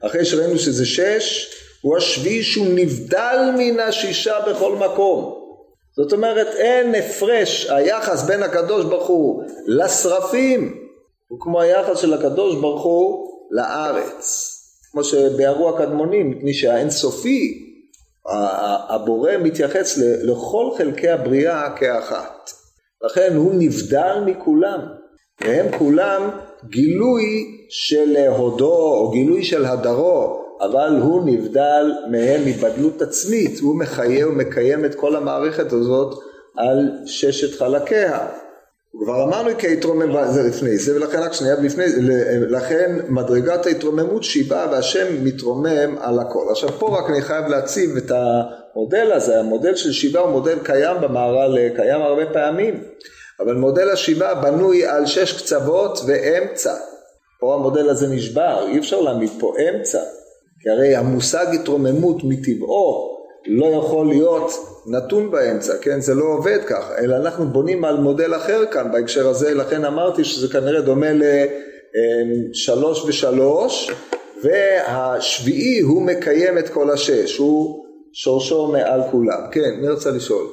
אחרי 0.00 0.24
שראינו 0.24 0.58
שזה 0.58 0.86
שש, 0.86 1.54
הוא 1.80 1.96
השביעי 1.96 2.42
שהוא 2.42 2.66
נבדל 2.74 3.50
מן 3.58 3.80
השישה 3.80 4.34
בכל 4.50 4.76
מקום. 4.76 5.41
זאת 5.96 6.12
אומרת 6.12 6.46
אין 6.46 6.94
הפרש, 6.94 7.70
היחס 7.70 8.22
בין 8.22 8.42
הקדוש 8.42 8.84
ברוך 8.84 9.08
הוא 9.08 9.42
לשרפים 9.66 10.82
הוא 11.28 11.40
כמו 11.40 11.60
היחס 11.60 11.98
של 11.98 12.14
הקדוש 12.14 12.56
ברוך 12.60 12.82
הוא 12.82 13.28
לארץ. 13.50 14.48
כמו 14.92 15.04
שביארו 15.04 15.68
הקדמונים, 15.68 16.30
מפני 16.30 16.54
שהאינסופי, 16.54 17.68
הבורא 18.88 19.32
מתייחס 19.42 19.98
לכל 19.98 20.70
חלקי 20.78 21.08
הבריאה 21.08 21.76
כאחת. 21.76 22.50
לכן 23.04 23.36
הוא 23.36 23.52
נבדל 23.54 24.22
מכולם, 24.26 24.80
והם 25.40 25.78
כולם 25.78 26.30
גילוי 26.68 27.24
של 27.70 28.16
הודו 28.16 28.94
או 28.94 29.10
גילוי 29.10 29.44
של 29.44 29.64
הדרו, 29.64 30.41
אבל 30.62 30.98
הוא 31.02 31.22
נבדל 31.26 31.92
מהם 32.10 32.40
מבדלות 32.46 33.02
עצמית, 33.02 33.60
הוא 33.60 33.76
מחיה 33.76 34.28
ומקיים 34.28 34.84
את 34.84 34.94
כל 34.94 35.16
המערכת 35.16 35.72
הזאת 35.72 36.18
על 36.56 36.90
ששת 37.06 37.58
חלקיה. 37.58 38.26
כבר 39.04 39.24
אמרנו 39.24 39.50
כי 39.58 39.66
ההתרומם 39.66 40.30
זה 40.30 40.42
לפני 40.42 40.76
זה 40.76 40.96
ולכן 40.96 41.18
רק 41.18 41.32
שנייה 41.32 41.54
לפני 41.54 41.84
לכן 42.48 42.98
מדרגת 43.08 43.66
ההתרוממות 43.66 44.24
שיבה 44.24 44.66
והשם 44.70 45.24
מתרומם 45.24 45.98
על 46.00 46.18
הכל. 46.18 46.46
עכשיו 46.50 46.68
פה 46.68 46.98
רק 46.98 47.10
אני 47.10 47.22
חייב 47.22 47.46
להציב 47.46 47.96
את 47.96 48.10
המודל 48.10 49.12
הזה. 49.12 49.40
המודל 49.40 49.74
של 49.74 49.92
שיבה 49.92 50.20
הוא 50.20 50.30
מודל 50.30 50.58
קיים 50.62 50.96
במהר"ל 51.00 51.68
קיים 51.76 52.02
הרבה 52.02 52.26
פעמים. 52.32 52.84
אבל 53.40 53.54
מודל 53.54 53.90
השיבה 53.90 54.34
בנוי 54.34 54.86
על 54.86 55.06
שש 55.06 55.42
קצוות 55.42 55.98
ואמצע. 56.06 56.74
פה 57.40 57.54
המודל 57.54 57.88
הזה 57.88 58.08
נשבר 58.08 58.66
אי 58.68 58.78
אפשר 58.78 59.00
להעמיד 59.00 59.30
פה 59.40 59.54
אמצע 59.68 60.00
כי 60.62 60.70
הרי 60.70 60.96
המושג 60.96 61.46
התרוממות 61.54 62.16
מטבעו 62.24 63.12
לא 63.46 63.66
יכול 63.66 64.06
להיות 64.06 64.50
נתון 64.86 65.30
באמצע, 65.30 65.78
כן? 65.78 66.00
זה 66.00 66.14
לא 66.14 66.24
עובד 66.24 66.58
ככה, 66.66 66.98
אלא 66.98 67.16
אנחנו 67.16 67.44
בונים 67.46 67.84
על 67.84 67.96
מודל 67.96 68.34
אחר 68.34 68.66
כאן 68.66 68.92
בהקשר 68.92 69.28
הזה, 69.28 69.54
לכן 69.54 69.84
אמרתי 69.84 70.24
שזה 70.24 70.48
כנראה 70.48 70.80
דומה 70.80 71.06
לשלוש 72.50 73.04
ושלוש, 73.04 73.90
והשביעי 74.42 75.80
הוא 75.80 76.02
מקיים 76.02 76.58
את 76.58 76.68
כל 76.68 76.90
השש, 76.90 77.36
הוא 77.36 77.84
שורשו 78.12 78.66
מעל 78.66 79.00
כולם. 79.10 79.40
כן, 79.52 79.74
מי 79.80 79.88
רצה 79.88 80.10
לשאול? 80.10 80.46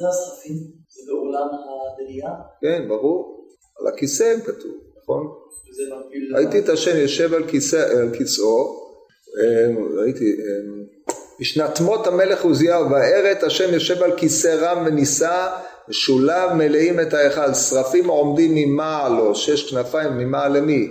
זה 0.00 0.08
השרפים? 0.08 0.56
זה 0.88 1.12
בעולם 1.12 1.48
הבריאה? 1.92 2.30
כן, 2.60 2.88
ברור. 2.88 3.46
על 3.80 3.86
הכיסא 3.86 4.24
הם 4.24 4.40
כתוב, 4.40 4.72
נכון? 5.02 5.26
ראיתי 6.34 6.58
את 6.58 6.68
השם 6.68 6.96
יושב 6.96 7.34
על, 7.34 7.48
כיסא, 7.48 7.98
על 8.00 8.14
כיסאו, 8.18 8.83
ראיתי 9.96 10.24
אה, 10.24 10.84
בשנת 11.40 11.80
מות 11.80 12.06
המלך 12.06 12.44
עוזיהו 12.44 12.90
והארת 12.90 13.42
השם 13.42 13.74
יושב 13.74 14.02
על 14.02 14.16
כיסא 14.16 14.48
רם 14.48 14.86
ונישא 14.86 15.48
ושולב 15.88 16.52
מלאים 16.52 17.00
את 17.00 17.14
ההיכל 17.14 17.54
שרפים 17.54 18.08
עומדים 18.08 18.54
ממעל 18.54 19.12
לו 19.12 19.34
שש 19.34 19.70
כנפיים 19.70 20.18
ממעל 20.18 20.56
למי? 20.56 20.88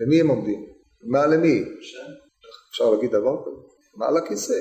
למי 0.00 0.20
הם 0.20 0.28
עומדים? 0.28 0.66
ממעל 1.04 1.34
למי? 1.34 1.64
אפשר 2.70 2.90
להגיד 2.90 3.10
דבר 3.10 3.36
כזה? 3.42 3.56
מעל 3.96 4.16
הכיסא 4.16 4.54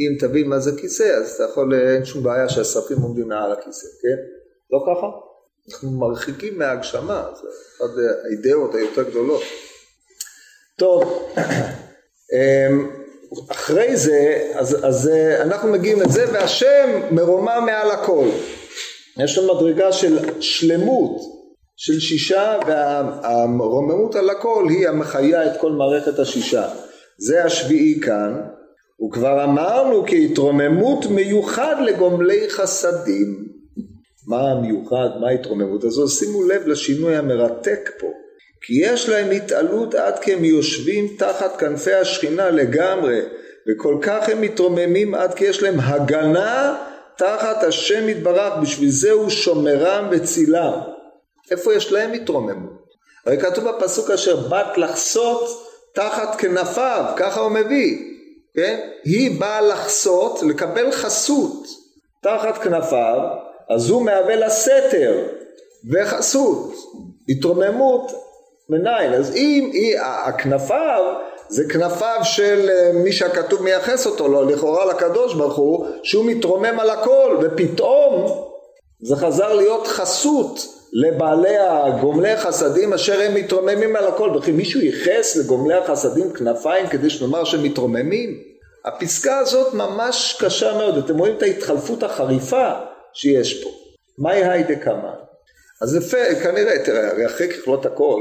אם 0.00 0.16
תבין 0.18 0.48
מה 0.48 0.58
זה 0.58 0.80
כיסא 0.80 1.02
אז 1.02 1.30
אתה 1.30 1.44
יכול 1.44 1.74
אין 1.74 2.04
שום 2.04 2.22
בעיה 2.22 2.48
שהשרפים 2.48 2.96
עומדים 2.96 3.28
מעל 3.28 3.52
הכיסא 3.52 3.86
כן? 4.02 4.22
לא 4.70 4.78
ככה? 4.86 5.06
אנחנו 5.72 5.90
מרחיקים 5.90 6.58
מההגשמה 6.58 7.28
זה 7.42 7.48
אחת 7.76 7.90
האידאות 8.24 8.74
היותר 8.74 9.02
גדולות 9.02 9.42
טוב 10.78 11.32
אמ, 11.38 11.42
אחרי 13.48 13.96
זה, 13.96 14.48
אז, 14.54 14.76
אז 14.82 15.08
אה, 15.08 15.42
אנחנו 15.42 15.72
מגיעים 15.72 16.00
לזה 16.00 16.24
והשם 16.32 17.00
מרומם 17.10 17.62
מעל 17.66 17.90
הכל. 17.90 18.28
יש 19.18 19.38
לנו 19.38 19.54
מדרגה 19.54 19.92
של 19.92 20.40
שלמות 20.40 21.20
של 21.76 22.00
שישה 22.00 22.58
והרוממות 22.66 24.14
על 24.14 24.30
הכל 24.30 24.66
היא 24.68 24.88
המחיה 24.88 25.46
את 25.46 25.60
כל 25.60 25.72
מערכת 25.72 26.18
השישה. 26.18 26.68
זה 27.18 27.44
השביעי 27.44 28.00
כאן, 28.00 28.40
וכבר 29.06 29.44
אמרנו 29.44 30.06
כי 30.06 30.24
התרוממות 30.24 31.06
מיוחד 31.06 31.76
לגומלי 31.84 32.50
חסדים. 32.50 33.44
מה 34.26 34.50
המיוחד, 34.50 35.08
מה 35.20 35.28
ההתרוממות 35.28 35.84
הזו? 35.84 36.08
שימו 36.08 36.42
לב 36.42 36.66
לשינוי 36.66 37.16
המרתק 37.16 37.90
פה. 38.00 38.06
כי 38.62 38.74
יש 38.82 39.08
להם 39.08 39.30
התעלות 39.30 39.94
עד 39.94 40.18
כי 40.18 40.32
הם 40.32 40.44
יושבים 40.44 41.16
תחת 41.18 41.56
כנפי 41.56 41.94
השכינה 41.94 42.50
לגמרי 42.50 43.20
וכל 43.68 43.98
כך 44.02 44.28
הם 44.28 44.40
מתרוממים 44.40 45.14
עד 45.14 45.34
כי 45.34 45.44
יש 45.44 45.62
להם 45.62 45.80
הגנה 45.80 46.76
תחת 47.16 47.62
השם 47.62 48.08
יתברך 48.08 48.52
בשביל 48.62 48.90
זה 48.90 49.10
הוא 49.10 49.30
שומרם 49.30 50.08
וצילם 50.10 50.80
איפה 51.50 51.74
יש 51.74 51.92
להם 51.92 52.12
התרוממות? 52.12 52.80
הרי 53.26 53.38
כתוב 53.40 53.68
בפסוק 53.68 54.10
אשר 54.10 54.36
בת 54.36 54.78
לחסות 54.78 55.66
תחת 55.94 56.40
כנפיו 56.40 57.04
ככה 57.16 57.40
הוא 57.40 57.50
מביא 57.50 57.98
כן? 58.54 58.80
היא 59.04 59.40
באה 59.40 59.60
לחסות 59.60 60.42
לקבל 60.42 60.92
חסות 60.92 61.66
תחת 62.22 62.62
כנפיו 62.62 63.18
אז 63.70 63.90
הוא 63.90 64.02
מהווה 64.02 64.36
לה 64.36 64.50
סתר 64.50 65.26
וחסות 65.92 66.74
התרוממות 67.28 68.29
מניין. 68.70 69.14
אז 69.14 69.36
אם 69.36 69.70
היא, 69.72 69.98
הכנפיו 70.00 71.14
זה 71.48 71.64
כנפיו 71.68 72.20
של 72.22 72.68
אה, 72.70 72.90
מי 72.94 73.12
שהכתוב 73.12 73.62
מייחס 73.62 74.06
אותו 74.06 74.28
לו, 74.28 74.44
לכאורה 74.44 74.84
לקדוש 74.84 75.34
ברוך 75.34 75.56
הוא, 75.56 75.86
שהוא 76.02 76.24
מתרומם 76.24 76.80
על 76.80 76.90
הכל, 76.90 77.38
ופתאום 77.42 78.44
זה 79.02 79.16
חזר 79.16 79.54
להיות 79.54 79.86
חסות 79.86 80.66
לבעלי 80.92 81.56
הגומלי 81.58 82.30
החסדים 82.30 82.92
אשר 82.92 83.20
הם 83.20 83.34
מתרוממים 83.34 83.96
על 83.96 84.06
הכל. 84.06 84.30
וכי 84.36 84.52
מישהו 84.52 84.80
ייחס 84.80 85.36
לגומלי 85.36 85.74
החסדים 85.74 86.32
כנפיים 86.32 86.86
כדי 86.86 87.10
שנאמר 87.10 87.44
שהם 87.44 87.62
מתרוממים? 87.62 88.38
הפסקה 88.84 89.38
הזאת 89.38 89.74
ממש 89.74 90.36
קשה 90.40 90.78
מאוד, 90.78 90.96
אתם 90.96 91.18
רואים 91.18 91.36
את 91.36 91.42
ההתחלפות 91.42 92.02
החריפה 92.02 92.70
שיש 93.12 93.64
פה. 93.64 93.70
מהי 94.18 94.44
היידה 94.44 94.76
קמאן? 94.76 95.14
אז 95.82 95.96
יפה, 95.96 96.34
כנראה, 96.42 96.84
תראה, 96.84 97.10
הרי 97.10 97.26
אחרי 97.26 97.48
ככלות 97.48 97.86
הכל, 97.86 98.20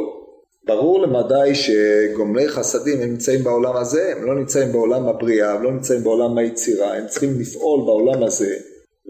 ברור 0.65 1.01
למדי 1.01 1.55
שגומלי 1.55 2.49
חסדים 2.49 3.01
הם 3.01 3.09
נמצאים 3.09 3.43
בעולם 3.43 3.75
הזה, 3.75 4.13
הם 4.17 4.25
לא 4.25 4.35
נמצאים 4.35 4.71
בעולם 4.71 5.07
הבריאה, 5.07 5.53
הם 5.53 5.63
לא 5.63 5.71
נמצאים 5.71 6.03
בעולם 6.03 6.37
היצירה, 6.37 6.97
הם 6.97 7.07
צריכים 7.07 7.39
לפעול 7.39 7.85
בעולם 7.85 8.23
הזה 8.23 8.55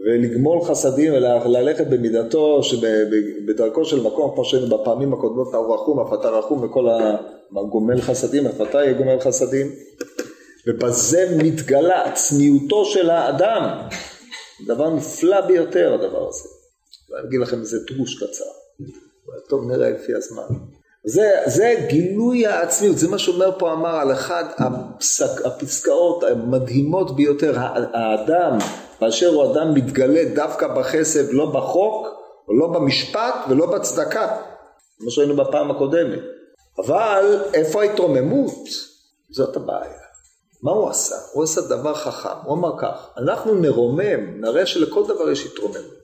ולגמול 0.04 0.64
חסדים 0.64 1.12
וללכת 1.12 1.86
במידתו, 1.86 2.60
בדרכו 3.48 3.84
של 3.84 4.02
מקום, 4.02 4.32
כמו 4.34 4.44
שהיינו 4.44 4.78
בפעמים 4.78 5.12
הקודמות, 5.12 5.54
אור 5.54 5.74
רחום, 5.74 6.00
אף 6.00 6.20
אתה 6.20 6.28
רחום 6.28 6.64
וכל 6.64 6.88
הגומל 7.56 8.00
חסדים, 8.00 8.46
אף 8.46 8.60
אתה 8.60 8.78
יהיה 8.78 8.92
גומל 8.92 9.20
חסדים, 9.20 9.66
ובזה 10.66 11.36
מתגלה 11.42 12.12
צניעותו 12.14 12.84
של 12.84 13.10
האדם, 13.10 13.88
דבר 14.66 14.90
נפלא 14.90 15.40
ביותר 15.40 15.94
הדבר 15.94 16.28
הזה. 16.28 16.48
אני 17.18 17.28
אגיד 17.28 17.40
לכם 17.40 17.60
איזה 17.60 17.78
דרוש 17.86 18.14
קצר, 18.14 18.44
טוב 19.48 19.70
נראה 19.70 19.90
לפי 19.90 20.14
הזמן. 20.14 20.44
זה, 21.04 21.30
זה 21.46 21.86
גילוי 21.88 22.46
העצמיות, 22.46 22.98
זה 22.98 23.08
מה 23.08 23.18
שאומר 23.18 23.58
פה 23.58 23.72
אמר 23.72 23.96
על 23.96 24.12
אחד 24.12 24.44
הפסק, 24.58 25.46
הפסקאות 25.46 26.24
המדהימות 26.24 27.16
ביותר, 27.16 27.54
האדם 27.92 28.58
באשר 29.00 29.28
הוא 29.28 29.52
אדם 29.52 29.74
מתגלה 29.74 30.24
דווקא 30.34 30.68
בחסד, 30.68 31.32
לא 31.32 31.46
בחוק, 31.46 32.06
לא 32.60 32.66
במשפט 32.66 33.34
ולא 33.48 33.66
בצדקה, 33.66 34.36
כמו 34.98 35.10
שראינו 35.10 35.36
בפעם 35.36 35.70
הקודמת. 35.70 36.18
אבל 36.78 37.42
איפה 37.54 37.82
ההתרוממות? 37.82 38.68
זאת 39.30 39.56
הבעיה. 39.56 40.00
מה 40.62 40.72
הוא 40.72 40.88
עשה? 40.88 41.14
הוא 41.32 41.44
עשה 41.44 41.60
דבר 41.60 41.94
חכם, 41.94 42.28
הוא 42.44 42.54
אמר 42.54 42.78
כך, 42.78 43.08
אנחנו 43.18 43.54
נרומם, 43.54 44.40
נראה 44.40 44.66
שלכל 44.66 45.04
דבר 45.08 45.30
יש 45.30 45.46
התרוממות, 45.46 46.00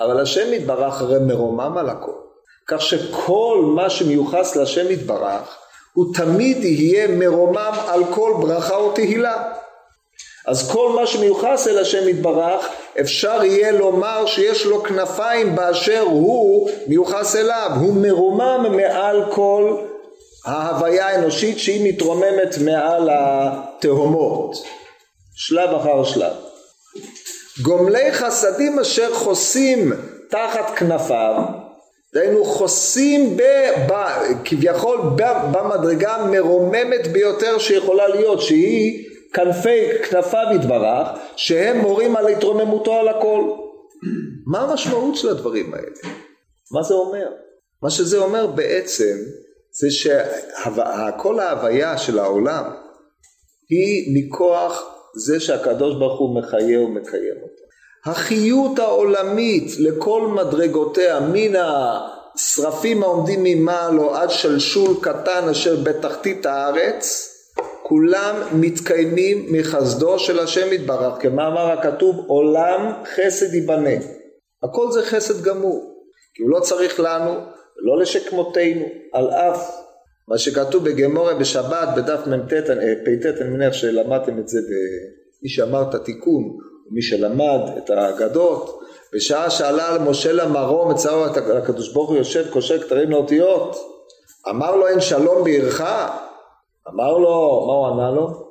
אבל 0.00 0.20
השם 0.20 0.52
יתברך 0.52 1.02
הרי 1.02 1.18
מרומם 1.18 1.78
על 1.78 1.88
הכל. 1.88 2.27
כך 2.68 2.82
שכל 2.82 3.62
מה 3.74 3.90
שמיוחס 3.90 4.56
להשם 4.56 4.90
יתברך 4.90 5.58
הוא 5.92 6.14
תמיד 6.14 6.64
יהיה 6.64 7.08
מרומם 7.08 7.72
על 7.86 8.04
כל 8.14 8.34
ברכה 8.40 8.74
או 8.76 8.92
תהילה. 8.92 9.52
אז 10.46 10.70
כל 10.70 10.92
מה 10.96 11.06
שמיוחס 11.06 11.68
אל 11.68 11.78
השם 11.78 12.08
יתברך 12.08 12.68
אפשר 13.00 13.44
יהיה 13.44 13.72
לומר 13.72 14.26
שיש 14.26 14.66
לו 14.66 14.82
כנפיים 14.82 15.56
באשר 15.56 16.00
הוא 16.00 16.70
מיוחס 16.86 17.36
אליו, 17.36 17.70
הוא 17.80 17.94
מרומם 17.94 18.76
מעל 18.76 19.22
כל 19.32 19.76
ההוויה 20.44 21.08
האנושית 21.08 21.58
שהיא 21.58 21.92
מתרוממת 21.92 22.58
מעל 22.64 23.08
התהומות, 23.12 24.56
שלב 25.36 25.74
אחר 25.74 26.04
שלב. 26.04 26.32
גומלי 27.62 28.12
חסדים 28.12 28.78
אשר 28.78 29.14
חוסים 29.14 29.92
תחת 30.30 30.70
כנפיו, 30.76 31.42
דהיינו 32.14 32.44
חוסים 32.44 33.36
ב, 33.36 33.42
ב, 33.88 33.92
כביכול 34.44 34.98
ב, 35.16 35.22
במדרגה 35.52 36.14
המרוממת 36.14 37.06
ביותר 37.12 37.58
שיכולה 37.58 38.08
להיות, 38.08 38.42
שהיא 38.42 39.08
כנפי 39.34 39.98
כנפיו 40.10 40.46
יתברך, 40.54 41.08
שהם 41.36 41.78
מורים 41.78 42.16
על 42.16 42.28
התרוממותו 42.28 42.94
על 42.94 43.08
הכל. 43.08 43.52
מה 44.46 44.60
המשמעות 44.60 45.16
של 45.16 45.28
הדברים 45.28 45.74
האלה? 45.74 46.14
מה 46.72 46.82
זה 46.82 46.94
אומר? 46.94 47.26
מה 47.82 47.90
שזה 47.90 48.18
אומר 48.18 48.46
בעצם 48.46 49.16
זה 49.80 49.90
שכל 49.90 51.40
ההוויה 51.40 51.98
של 51.98 52.18
העולם 52.18 52.64
היא 53.70 54.16
מכוח 54.16 54.82
זה 55.16 55.40
שהקדוש 55.40 55.94
ברוך 55.94 56.20
הוא 56.20 56.40
מחיה 56.40 56.80
ומקיים 56.80 57.36
אותה. 57.42 57.67
החיות 58.06 58.78
העולמית 58.78 59.72
לכל 59.78 60.26
מדרגותיה 60.26 61.20
מן 61.20 61.52
השרפים 61.56 63.02
העומדים 63.02 63.40
ממעלו 63.42 64.14
עד 64.14 64.30
שלשול 64.30 64.96
קטן 65.02 65.48
אשר 65.48 65.76
בתחתית 65.76 66.46
הארץ 66.46 67.34
כולם 67.82 68.60
מתקיימים 68.60 69.46
מחסדו 69.50 70.18
של 70.18 70.38
השם 70.38 70.72
יתברך. 70.72 71.22
כמאמר 71.22 71.70
הכתוב? 71.70 72.24
עולם 72.26 72.92
חסד 73.14 73.54
ייבנה 73.54 73.90
הכל 74.62 74.92
זה 74.92 75.02
חסד 75.02 75.42
גמור 75.42 75.94
כי 76.34 76.42
הוא 76.42 76.50
לא 76.50 76.60
צריך 76.60 77.00
לנו 77.00 77.34
לא 77.76 77.98
לשכמותנו 77.98 78.86
על 79.12 79.30
אף 79.30 79.70
מה 80.28 80.38
שכתוב 80.38 80.84
בגמורה 80.84 81.34
בשבת 81.34 81.88
בדף 81.96 82.26
מ"ט, 82.26 82.52
אה, 82.52 82.94
פ"ט, 83.04 83.40
אני 83.40 83.48
מניח 83.48 83.72
שלמדתם 83.72 84.38
את 84.38 84.48
זה, 84.48 84.58
מי 85.42 85.48
שאמר 85.48 85.82
את 85.90 85.94
התיקון, 85.94 86.58
מי 86.90 87.02
שלמד 87.02 87.60
את 87.78 87.90
האגדות, 87.90 88.80
בשעה 89.14 89.50
שעלה 89.50 89.88
על 89.88 89.98
משה 89.98 90.32
למרום 90.32 90.90
אצלו 90.90 91.26
הקדוש 91.26 91.92
ברוך 91.92 92.08
הוא 92.08 92.16
יושב 92.16 92.50
קושר 92.50 92.82
כתרים 92.82 93.10
לאותיות, 93.10 93.76
אמר 94.48 94.76
לו 94.76 94.88
אין 94.88 95.00
שלום 95.00 95.44
בעירך, 95.44 95.80
אמר 96.88 97.18
לו, 97.18 97.64
מה 97.66 97.72
הוא 97.72 97.86
ענה 97.86 98.10
לו? 98.10 98.48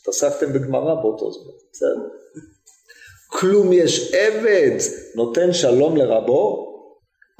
התעסקתם 0.00 0.52
בגמרא 0.52 0.94
באותו 0.94 1.32
זמן, 1.32 1.52
בסדר. 1.72 2.08
כלום 3.26 3.72
יש 3.72 4.14
עבד 4.14 4.78
נותן 5.16 5.52
שלום 5.52 5.96
לרבו? 5.96 6.66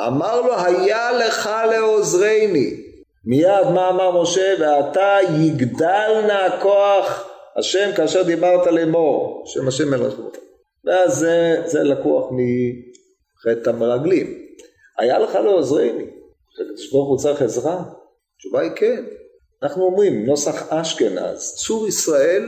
אמר 0.06 0.40
לו 0.40 0.58
היה 0.58 1.12
לך 1.12 1.50
לעוזרני 1.70 2.82
מיד 3.24 3.66
מה 3.74 3.88
אמר 3.88 4.22
משה 4.22 4.54
ועתה 4.60 5.16
יגדל 5.38 6.24
נא 6.26 6.60
כוח 6.62 7.28
השם 7.58 7.90
כאשר 7.96 8.22
דיברת 8.22 8.66
לאמור 8.66 9.42
שם 9.46 9.68
השם 9.68 9.90
מלכות 9.90 10.36
ואז 10.84 11.18
זה, 11.18 11.62
זה 11.64 11.82
לקוח 11.82 12.24
מחטא 12.30 13.70
המרגלים 13.70 14.38
היה 14.98 15.18
לך 15.18 15.34
לעוזרני 15.34 16.06
הקדוש 16.54 16.92
ברוך 16.92 17.08
הוא 17.08 17.18
צריך 17.18 17.42
עזרה? 17.42 17.82
התשובה 18.36 18.60
היא 18.60 18.70
כן 18.76 19.04
אנחנו 19.62 19.84
אומרים 19.84 20.26
נוסח 20.26 20.72
אשכנז 20.72 21.54
צור 21.66 21.88
ישראל 21.88 22.44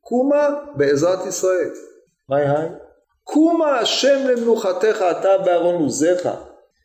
קומה 0.00 0.48
בעזרת 0.76 1.26
ישראל 1.26 1.70
מה 2.28 2.36
היי? 2.36 2.68
קומה 3.24 3.78
השם 3.78 4.26
למנוחתך 4.28 5.04
אתה 5.10 5.38
בארון 5.44 5.82
עוזיך 5.82 6.28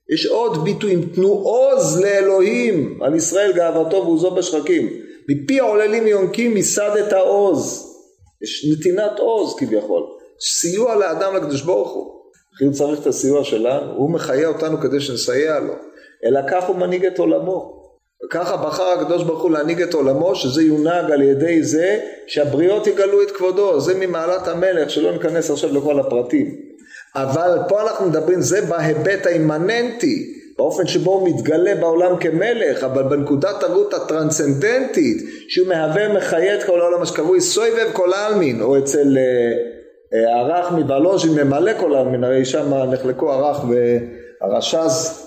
יש 0.10 0.26
עוד 0.26 0.64
ביטויים, 0.64 1.10
תנו 1.16 1.28
עוז 1.28 2.02
לאלוהים, 2.02 3.04
על 3.04 3.16
ישראל 3.16 3.52
גאוותו 3.54 3.98
ועוזו 3.98 4.32
בשחקים. 4.32 5.09
מפי 5.30 5.60
העוללים 5.60 6.08
יונקים 6.08 6.54
מסד 6.54 6.92
את 7.08 7.14
העוז. 7.14 7.86
יש 8.42 8.66
נתינת 8.72 9.20
עוז 9.20 9.56
כביכול. 9.60 10.04
סיוע 10.42 10.96
לאדם 10.96 11.36
לקדוש 11.36 11.62
ברוך 11.62 11.94
הוא. 11.94 12.20
כי 12.58 12.66
הוא 12.66 12.74
צריך 12.74 13.02
את 13.02 13.08
הסיוע 13.08 13.44
שלנו, 13.44 13.94
הוא 13.94 14.10
מחיה 14.10 14.48
אותנו 14.48 14.80
כדי 14.80 15.00
שנסייע 15.00 15.60
לו. 15.60 15.74
אלא 16.26 16.40
כך 16.50 16.64
הוא 16.68 16.76
מנהיג 16.76 17.06
את 17.06 17.20
עולמו. 17.20 17.80
וככה 18.26 18.58
בחר 18.58 18.84
הקדוש 18.84 19.24
ברוך 19.24 19.42
הוא 19.42 19.52
להנהיג 19.52 19.82
את 19.82 19.94
עולמו, 19.94 20.36
שזה 20.36 20.64
יונהג 20.64 21.12
על 21.12 21.22
ידי 21.22 21.64
זה 21.64 22.00
שהבריות 22.28 22.88
יגלו 22.88 23.22
את 23.22 23.32
כבודו. 23.32 23.80
זה 23.80 23.94
ממעלת 23.96 24.48
המלך, 24.48 24.90
שלא 24.90 25.12
ניכנס 25.12 25.52
עכשיו 25.52 25.74
לכל 25.74 26.00
הפרטים. 26.00 26.56
אבל 27.16 27.58
פה 27.68 27.82
אנחנו 27.82 28.10
מדברים, 28.10 28.42
זה 28.42 28.62
בהיבט 28.62 29.26
האימננטי, 29.26 30.39
באופן 30.60 30.88
שבו 30.88 31.12
הוא 31.12 31.30
מתגלה 31.30 31.76
בעולם 31.76 32.18
כמלך, 32.18 32.84
אבל 32.84 33.04
בנקודת 33.04 33.64
הראות 33.64 33.94
הטרנסצנדנטית, 33.94 35.18
שהוא 35.48 35.68
מהווה 35.68 36.14
מחיה 36.14 36.56
את 36.56 36.64
כל 36.64 36.82
העולם, 36.82 37.00
מה 37.00 37.06
שקרוי 37.06 37.42
סויבב 37.42 37.92
כל 37.94 38.14
העלמין, 38.14 38.62
או 38.62 38.78
אצל 38.78 39.18
ערך 40.12 40.66
אה, 40.66 40.72
אה, 40.72 40.76
מבלוז'ין 40.76 41.32
ממלא 41.32 41.72
כל 41.80 41.96
העלמין, 41.96 42.24
הרי 42.24 42.46
שם 42.46 42.74
נחלקו 42.74 43.32
ערך 43.32 43.62
והרשז 44.42 45.24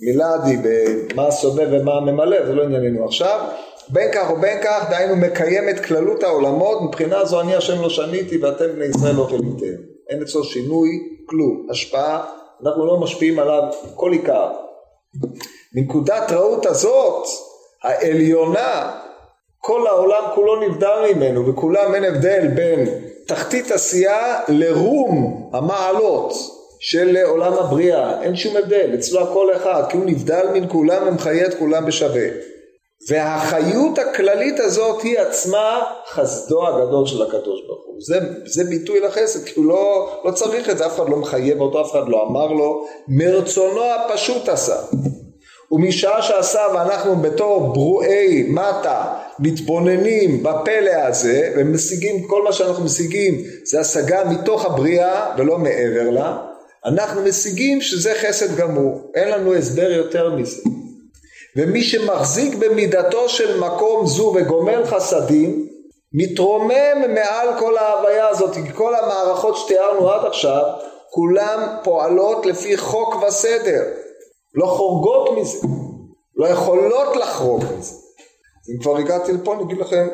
מילדי 0.00 0.56
במה 0.62 1.30
סובב 1.30 1.68
ומה 1.70 2.00
ממלא, 2.00 2.46
זה 2.46 2.54
לא 2.54 2.62
ענייננו 2.62 3.04
עכשיו. 3.04 3.40
בין 3.88 4.08
כך 4.12 4.30
ובין 4.30 4.58
כך, 4.62 4.86
דהיינו 4.90 5.16
מקיים 5.16 5.68
את 5.68 5.80
כללות 5.80 6.22
העולמות, 6.22 6.82
מבחינה 6.82 7.24
זו 7.24 7.40
אני 7.40 7.54
השם 7.54 7.82
לא 7.82 7.88
שניתי 7.88 8.38
ואתם 8.38 8.66
בני 8.74 8.84
ישראל 8.84 9.14
לא 9.14 9.26
כליתם. 9.30 9.82
אין 10.10 10.22
אצלו 10.22 10.44
שינוי 10.44 10.88
כלום, 11.26 11.66
השפעה, 11.70 12.24
אנחנו 12.62 12.86
לא 12.86 13.00
משפיעים 13.00 13.38
עליו 13.38 13.62
כל 13.94 14.12
עיקר. 14.12 14.65
מנקודת 15.74 16.32
ראות 16.32 16.66
הזאת, 16.66 17.26
העליונה, 17.82 19.00
כל 19.58 19.86
העולם 19.86 20.22
כולו 20.34 20.60
נבדל 20.60 21.12
ממנו, 21.14 21.46
וכולם 21.46 21.94
אין 21.94 22.04
הבדל 22.04 22.48
בין 22.54 22.88
תחתית 23.26 23.70
עשייה 23.70 24.40
לרום 24.48 25.50
המעלות 25.52 26.32
של 26.80 27.16
עולם 27.24 27.52
הבריאה, 27.52 28.22
אין 28.22 28.36
שום 28.36 28.56
הבדל, 28.56 28.90
אצלו 28.94 29.20
הכל 29.20 29.56
אחד, 29.56 29.82
כי 29.88 29.96
הוא 29.96 30.04
נבדל 30.06 30.46
מן 30.54 30.68
כולם 30.68 31.08
ומחיה 31.08 31.46
את 31.46 31.54
כולם 31.54 31.86
בשווה. 31.86 32.26
והחיות 33.08 33.98
הכללית 33.98 34.60
הזאת 34.60 35.02
היא 35.02 35.18
עצמה 35.18 35.82
חסדו 36.08 36.68
הגדול 36.68 37.06
של 37.06 37.22
הקדוש 37.22 37.60
ברוך 37.66 37.86
הוא. 37.86 37.96
זה, 38.00 38.18
זה 38.44 38.64
ביטוי 38.64 39.00
לחסד, 39.00 39.44
כי 39.44 39.52
הוא 39.56 39.66
לא, 39.66 40.12
לא 40.24 40.30
צריך 40.30 40.70
את 40.70 40.78
זה, 40.78 40.86
אף 40.86 40.94
אחד 40.96 41.08
לא 41.08 41.16
מחייב 41.16 41.60
אותו, 41.60 41.80
אף 41.80 41.90
אחד 41.92 42.08
לא 42.08 42.26
אמר 42.28 42.46
לו, 42.46 42.86
מרצונו 43.08 43.80
הפשוט 43.84 44.48
עשה. 44.48 44.76
ומשעה 45.72 46.22
שעשה 46.22 46.60
ואנחנו 46.74 47.16
בתור 47.16 47.72
ברואי 47.74 48.46
מטה 48.48 49.04
מתבוננים 49.38 50.42
בפלא 50.42 50.90
הזה 50.90 51.52
ומשיגים 51.56 52.26
כל 52.28 52.42
מה 52.42 52.52
שאנחנו 52.52 52.84
משיגים 52.84 53.42
זה 53.64 53.80
השגה 53.80 54.24
מתוך 54.24 54.64
הבריאה 54.64 55.34
ולא 55.38 55.58
מעבר 55.58 56.10
לה 56.10 56.38
אנחנו 56.84 57.22
משיגים 57.22 57.80
שזה 57.80 58.14
חסד 58.14 58.56
גמור 58.56 59.10
אין 59.14 59.28
לנו 59.28 59.54
הסבר 59.54 59.90
יותר 59.90 60.36
מזה 60.36 60.62
ומי 61.56 61.82
שמחזיק 61.82 62.54
במידתו 62.54 63.28
של 63.28 63.60
מקום 63.60 64.06
זו 64.06 64.34
וגומל 64.36 64.84
חסדים 64.84 65.68
מתרומם 66.12 67.14
מעל 67.14 67.48
כל 67.58 67.78
ההוויה 67.78 68.28
הזאת 68.28 68.54
כי 68.54 68.72
כל 68.74 68.94
המערכות 68.94 69.56
שתיארנו 69.56 70.10
עד 70.10 70.26
עכשיו 70.26 70.62
כולן 71.10 71.76
פועלות 71.84 72.46
לפי 72.46 72.76
חוק 72.76 73.14
וסדר. 73.14 73.82
לא 74.54 74.66
חורגות 74.66 75.38
מזה. 75.38 75.66
לא 76.36 76.46
יכולות 76.46 77.16
לחרוג 77.16 77.64
מזה. 77.78 77.94
אם 78.70 78.82
כבר 78.82 78.96
הגעתי 78.96 79.32
לפה 79.32 79.54
אני 79.54 79.62
אגיד 79.62 79.78
לכם 79.78 80.08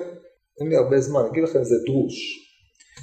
אין 0.60 0.68
לי 0.68 0.76
הרבה 0.76 1.00
זמן 1.00 1.20
אני 1.20 1.30
אגיד 1.30 1.44
לכם 1.44 1.64
זה 1.64 1.74
דרוש. 1.86 2.14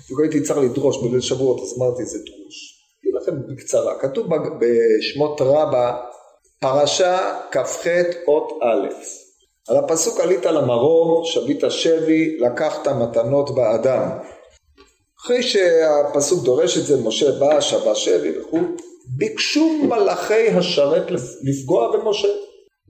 בדיוק 0.05 0.21
הייתי 0.21 0.41
צריך 0.41 0.59
לדרוש 0.59 1.03
בליל 1.03 1.21
שבועות 1.21 1.61
אז 1.61 1.77
אמרתי 1.77 2.05
זה 2.05 2.17
דרוש. 2.17 2.79
אגיד 3.03 3.15
לכם 3.21 3.53
בקצרה 3.53 3.99
כתוב 3.99 4.27
בשמות 4.59 5.41
רבה 5.41 5.97
פרשה 6.59 7.39
כ"ח 7.51 7.87
אות 8.27 8.51
א' 8.61 8.87
על 9.69 9.77
הפסוק 9.77 10.19
עלית 10.19 10.45
למרום, 10.45 11.25
שבית 11.25 11.61
שבי, 11.69 12.37
לקחת 12.39 12.87
מתנות 12.87 13.55
באדם. 13.55 14.09
אחרי 15.21 15.43
שהפסוק 15.43 16.43
דורש 16.43 16.77
את 16.77 16.83
זה, 16.83 17.01
משה 17.03 17.31
בא, 17.31 17.61
שבה 17.61 17.95
שבי 17.95 18.39
וכו', 18.39 18.57
ביקשו 19.17 19.69
מלאכי 19.83 20.49
השרת 20.49 21.11
לפגוע 21.43 21.97
במשה. 21.97 22.27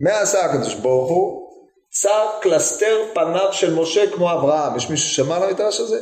מה 0.02 0.20
עשה 0.20 0.46
הקדוש 0.46 0.76
ברוך 0.76 1.10
הוא? 1.10 1.50
צר 1.91 2.28
קלסתר 2.41 2.98
פניו 3.14 3.50
של 3.52 3.76
משה 3.76 4.12
כמו 4.12 4.32
אברהם. 4.34 4.76
יש 4.76 4.89
מישהו 4.89 5.10
ששמע 5.10 5.36
על 5.36 5.44
המדרש 5.44 5.80
הזה? 5.80 6.02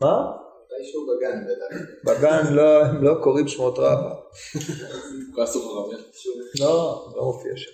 מה? 0.00 0.41
מתישהו 0.80 1.06
בגן 1.06 1.44
בטח. 1.44 1.76
בגן 2.04 2.54
לא, 2.54 2.84
הם 2.84 3.04
לא 3.04 3.14
קוראים 3.22 3.48
שמות 3.48 3.78
רבא. 3.78 4.14
לא, 6.60 7.06
לא 7.16 7.22
מופיע 7.22 7.52
שם. 7.56 7.70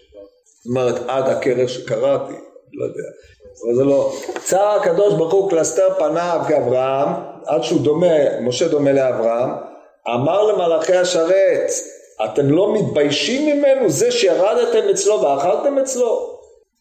זאת 0.59 0.67
אומרת, 0.67 0.95
עד 1.09 1.29
הכרך 1.29 1.69
שקראתי, 1.69 2.35
לא 2.73 2.85
יודע. 2.85 3.09
אבל 3.65 3.75
זה 3.75 3.85
לא. 3.85 4.13
צר 4.45 4.67
הקדוש 4.67 5.15
ברוך 5.15 5.33
הוא 5.33 5.51
קלסתר 5.51 5.95
פניו 5.99 6.41
כאברהם, 6.49 7.09
עד 7.47 7.63
שהוא 7.63 7.81
דומה, 7.81 8.41
משה 8.41 8.69
דומה 8.69 8.93
לאברהם, 8.93 9.51
אמר 10.15 10.43
למלאכי 10.43 10.97
השרת, 10.97 11.71
אתם 12.25 12.51
לא 12.51 12.75
מתביישים 12.75 13.57
ממנו 13.57 13.91
זה 13.91 14.11
שירדתם 14.11 14.89
אצלו 14.91 15.23
ואכלתם 15.23 15.79
אצלו? 15.79 16.39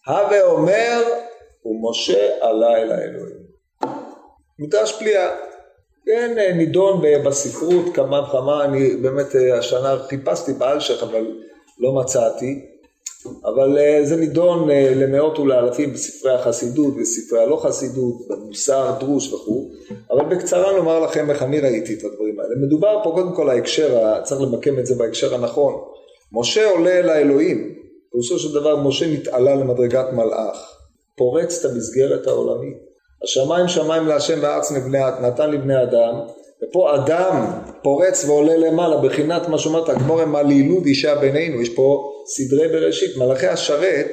הווה 0.08 0.44
אומר, 0.44 1.04
ומשה 1.66 2.30
עלה 2.42 2.78
אל 2.78 2.92
האלוהים. 2.92 3.48
מדרש 4.60 5.00
פליאה. 5.00 5.47
כן, 6.08 6.36
אה, 6.40 6.54
נידון 6.54 7.02
בספרות 7.26 7.86
כמה 7.94 8.22
וכמה, 8.22 8.66
אני 8.66 8.96
באמת 8.96 9.36
אה, 9.36 9.58
השנה 9.58 9.98
חיפשתי 10.10 10.54
באלשך 10.54 11.04
אבל 11.04 11.26
לא 11.80 11.94
מצאתי, 11.94 12.66
אבל 13.46 13.78
אה, 13.78 14.00
זה 14.04 14.16
נידון 14.16 14.70
למאות 14.70 15.40
ולאלפים 15.40 15.94
בספרי 15.94 16.34
החסידות, 16.34 16.94
בספרי 17.02 17.40
הלא 17.40 17.56
חסידות, 17.64 18.16
במוסר, 18.30 18.96
דרוש 19.00 19.34
וכו', 19.34 19.70
אבל 20.12 20.36
בקצרה 20.36 20.74
נאמר 20.74 21.00
לכם 21.00 21.30
איך 21.30 21.44
אני 21.44 21.60
ראיתי 21.60 21.94
את 21.94 22.04
הדברים 22.04 22.40
האלה. 22.40 22.56
מדובר 22.66 23.02
פה 23.04 23.12
קודם 23.12 23.36
כל 23.36 23.50
ההקשר, 23.50 24.22
צריך 24.24 24.42
למקם 24.42 24.80
את 24.80 24.86
זה 24.86 24.96
בהקשר 24.96 25.36
הנכון. 25.36 25.74
משה 26.32 26.70
עולה 26.70 27.00
אל 27.00 27.10
האלוהים, 27.10 27.76
פירושו 28.12 28.40
של 28.40 28.54
דבר 28.54 28.76
משה 28.76 29.14
נתעלה 29.14 29.56
למדרגת 29.56 30.14
מלאך, 30.14 30.78
פורץ 31.18 31.66
את 31.66 31.72
המסגרת 31.72 32.28
העולמית. 32.28 32.87
השמיים 33.24 33.68
שמיים 33.68 34.08
להשם 34.08 34.40
והארץ 34.42 34.72
נתן 35.22 35.52
לבני 35.52 35.84
אדם, 35.84 36.14
ופה 36.64 36.96
אדם 36.96 37.46
פורץ 37.84 38.26
ועולה 38.26 38.58
למעלה, 38.58 38.98
בחינת 38.98 39.50
מה 39.50 39.58
שאומרת 39.58 39.90
הגמור 39.90 40.26
מה 40.26 40.44
לילוד 40.44 40.86
אישה 40.86 41.16
בינינו, 41.16 41.62
יש 41.62 41.70
פה 41.70 42.12
סדרי 42.26 42.68
בראשית, 42.68 43.18
מלאכי 43.18 43.48
השרת 43.48 44.12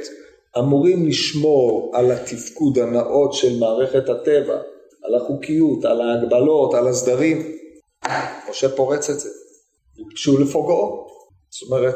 אמורים 0.59 1.07
לשמור 1.07 1.93
על 1.95 2.11
התפקוד 2.11 2.79
הנאות 2.79 3.33
של 3.33 3.59
מערכת 3.59 4.09
הטבע, 4.09 4.59
על 5.05 5.15
החוקיות, 5.15 5.85
על 5.85 6.01
ההגבלות, 6.01 6.75
על 6.75 6.89
הסדרים. 6.89 7.57
משה 8.51 8.69
פורץ 8.69 9.11
את 9.11 9.21
זה, 9.21 9.29
ביקשו 9.97 10.39
לפוגעו. 10.39 11.07
זאת 11.51 11.71
אומרת, 11.71 11.95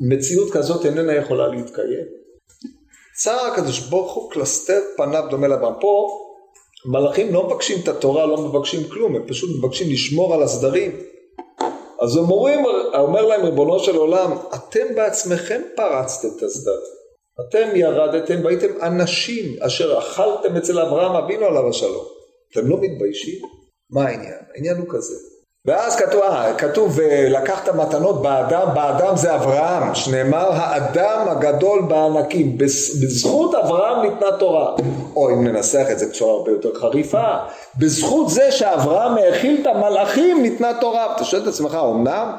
מציאות 0.00 0.52
כזאת 0.52 0.86
איננה 0.86 1.14
יכולה 1.14 1.48
להתקיים. 1.48 2.06
צער 3.22 3.46
הקדוש 3.46 3.80
ברוך 3.80 4.14
הוא 4.14 4.30
קלסתר 4.30 4.80
פניו 4.96 5.24
דומה 5.30 5.48
לאברהם. 5.48 5.74
פה 5.80 6.08
מלאכים 6.86 7.32
לא 7.32 7.46
מבקשים 7.46 7.78
את 7.82 7.88
התורה, 7.88 8.26
לא 8.26 8.36
מבקשים 8.36 8.84
כלום, 8.88 9.16
הם 9.16 9.22
פשוט 9.26 9.50
מבקשים 9.58 9.90
לשמור 9.90 10.34
על 10.34 10.42
הסדרים. 10.42 11.00
אז 12.00 12.16
אומרים, 12.16 12.64
אומר 12.94 13.26
להם 13.26 13.44
ריבונו 13.44 13.78
של 13.78 13.96
עולם, 13.96 14.32
אתם 14.54 14.94
בעצמכם 14.94 15.62
פרצתם 15.76 16.28
את 16.36 16.42
הסדר. 16.42 16.78
אתם 17.40 17.76
ירדתם 17.76 18.44
והייתם 18.44 18.82
אנשים 18.82 19.62
אשר 19.62 19.98
אכלתם 19.98 20.56
אצל 20.56 20.78
אברהם 20.78 21.24
אבינו 21.24 21.46
עליו 21.46 21.68
השלום. 21.68 22.04
אתם 22.52 22.68
לא 22.68 22.76
מתביישים? 22.80 23.42
מה 23.90 24.04
העניין? 24.04 24.38
העניין 24.54 24.76
הוא 24.76 24.86
כזה. 24.90 25.31
ואז 25.66 25.96
כתוב, 25.96 26.22
אה, 26.22 26.54
כתוב 26.54 27.00
לקחת 27.28 27.68
מתנות 27.68 28.22
באדם, 28.22 28.68
באדם 28.74 29.16
זה 29.16 29.34
אברהם, 29.34 29.94
שנאמר 29.94 30.48
האדם 30.52 31.28
הגדול 31.28 31.82
בענקים, 31.88 32.58
בזכות 32.58 33.54
אברהם 33.54 34.02
ניתנה 34.02 34.32
תורה. 34.38 34.76
או 35.16 35.30
אם 35.30 35.46
ננסח 35.46 35.86
את 35.92 35.98
זה 35.98 36.06
בצורה 36.06 36.32
הרבה 36.32 36.50
יותר 36.50 36.74
חריפה, 36.74 37.34
בזכות 37.78 38.30
זה 38.30 38.52
שאברהם 38.52 39.16
האכיל 39.16 39.58
את 39.62 39.66
המלאכים 39.66 40.42
ניתנה 40.42 40.72
תורה. 40.80 41.16
אתה 41.16 41.24
שואל 41.24 41.42
את 41.42 41.46
עצמך, 41.46 41.78
אמנם? 41.90 42.32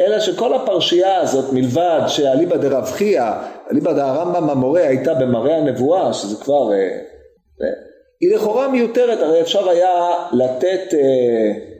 אלא 0.00 0.20
שכל 0.20 0.54
הפרשייה 0.54 1.20
הזאת 1.20 1.52
מלבד 1.52 2.00
שאליבא 2.06 2.56
דרב 2.56 2.84
חייא, 2.84 3.30
אליבא 3.72 3.92
דהרמב"ם 3.92 4.50
המורה 4.50 4.80
הייתה 4.80 5.14
במראה 5.14 5.56
הנבואה, 5.56 6.12
שזה 6.12 6.44
כבר... 6.44 6.72
אה, 6.72 6.78
אה, 7.62 7.66
היא 8.20 8.34
לכאורה 8.34 8.68
מיותרת, 8.68 9.22
הרי 9.22 9.40
אפשר 9.40 9.68
היה 9.68 10.10
לתת... 10.32 10.94
אה, 10.94 11.75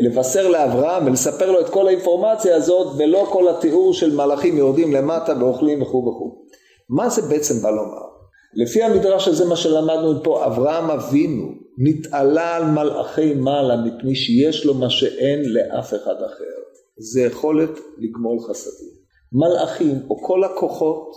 לבשר 0.00 0.48
לאברהם 0.48 1.06
ולספר 1.06 1.50
לו 1.52 1.60
את 1.60 1.68
כל 1.68 1.88
האינפורמציה 1.88 2.56
הזאת 2.56 2.94
ולא 2.98 3.26
כל 3.32 3.48
התיאור 3.48 3.94
של 3.94 4.14
מלאכים 4.16 4.56
יורדים 4.56 4.92
למטה 4.92 5.32
ואוכלים 5.40 5.82
וכו' 5.82 6.08
וכו'. 6.08 6.44
מה 6.88 7.08
זה 7.08 7.22
בעצם 7.22 7.62
בא 7.62 7.70
לומר? 7.70 8.06
לפי 8.54 8.82
המדרש 8.82 9.28
הזה 9.28 9.44
מה 9.44 9.56
שלמדנו 9.56 10.22
פה 10.22 10.46
אברהם 10.46 10.90
אבינו 10.90 11.46
נתעלה 11.78 12.56
על 12.56 12.64
מלאכי 12.64 13.34
מעלה 13.34 13.76
מפני 13.76 14.14
שיש 14.14 14.64
לו 14.64 14.74
מה 14.74 14.90
שאין 14.90 15.42
לאף 15.52 15.94
אחד 15.94 16.14
אחר 16.26 16.56
זה 16.98 17.22
יכולת 17.22 17.70
לגמול 17.98 18.38
חסדים. 18.48 18.96
מלאכים 19.32 19.98
או 20.10 20.22
כל 20.22 20.44
הכוחות 20.44 21.12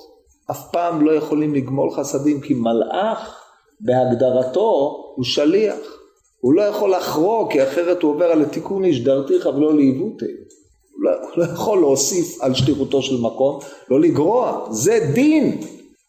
אף 0.52 0.72
פעם 0.72 1.06
לא 1.06 1.12
יכולים 1.12 1.56
לגמול 1.56 1.92
חסדים 1.92 2.42
כי 2.42 2.54
מלאך 2.54 3.44
בהגדרתו 3.80 4.98
הוא 5.16 5.26
שליח 5.26 5.99
הוא 6.42 6.54
לא 6.54 6.62
יכול 6.62 6.92
לחרוג, 6.92 7.52
כי 7.52 7.64
אחרת 7.64 8.02
הוא 8.02 8.12
עובר 8.12 8.26
על 8.26 8.42
התיקון 8.42 8.84
איש 8.84 9.04
דרתיך 9.04 9.46
ולא 9.46 9.76
לעיוותי. 9.76 10.26
הוא 10.26 11.04
לא, 11.04 11.12
הוא 11.12 11.30
לא 11.38 11.44
יכול 11.44 11.80
להוסיף 11.80 12.42
על 12.42 12.54
שליחותו 12.54 13.02
של 13.02 13.18
מקום, 13.22 13.60
לא 13.90 14.00
לגרוע, 14.00 14.68
זה 14.70 15.00
דין. 15.14 15.62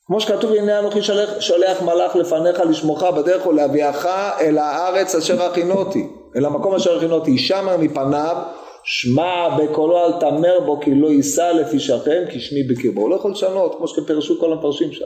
כמו 0.06 0.20
שכתוב, 0.20 0.52
הנה 0.52 0.78
אנוכי 0.78 1.02
שולח, 1.02 1.40
שולח 1.40 1.82
מלאך 1.82 2.16
לפניך 2.16 2.60
לשמוך 2.60 3.02
בדרך 3.02 3.46
ולהביאך 3.46 4.06
אל 4.40 4.58
הארץ 4.58 5.14
אשר 5.14 5.42
הכינותי, 5.42 6.06
אל 6.36 6.44
המקום 6.44 6.74
אשר 6.74 6.96
הכינותי, 6.96 7.38
שמר 7.38 7.76
מפניו, 7.76 8.36
שמע 8.84 9.48
בקולו 9.58 9.98
אל 9.98 10.12
תמר 10.20 10.60
בו 10.66 10.80
כי 10.80 10.94
לא 10.94 11.08
יישא 11.08 11.52
לפי 11.60 11.80
שכם 11.80 12.22
כי 12.30 12.40
שמי 12.40 12.62
בקרבו. 12.62 13.00
הוא 13.00 13.10
לא 13.10 13.16
יכול 13.16 13.30
לשנות, 13.30 13.74
כמו 13.74 13.88
שפרשו 13.88 14.40
כל 14.40 14.52
המפרשים 14.52 14.92
שם. 14.92 15.04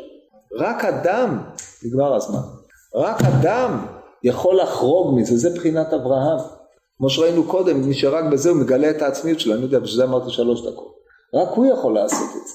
רק 0.59 0.85
אדם, 0.85 1.39
נגמר 1.85 2.15
הזמן, 2.15 2.43
רק 2.95 3.23
אדם 3.23 3.87
יכול 4.25 4.61
לחרוג 4.61 5.19
מזה, 5.19 5.37
זה 5.37 5.51
בחינת 5.51 5.93
אברהם. 5.93 6.39
כמו 6.99 7.11
שראינו 7.11 7.45
קודם, 7.45 7.81
מי 7.81 7.95
שרק 7.95 8.25
בזה 8.33 8.51
הוא 8.51 8.59
מגלה 8.59 8.91
את 8.91 9.03
העצמיות 9.03 9.41
שלו, 9.41 9.55
אני 9.55 9.63
יודע, 9.63 9.79
בשביל 9.79 9.97
זה 9.97 10.05
אמרתי 10.05 10.31
שלוש 10.31 10.61
דקות. 10.61 10.95
רק 11.35 11.49
הוא 11.55 11.67
יכול 11.67 11.95
לעשות 11.95 12.29
את 12.31 12.47
זה. 12.47 12.55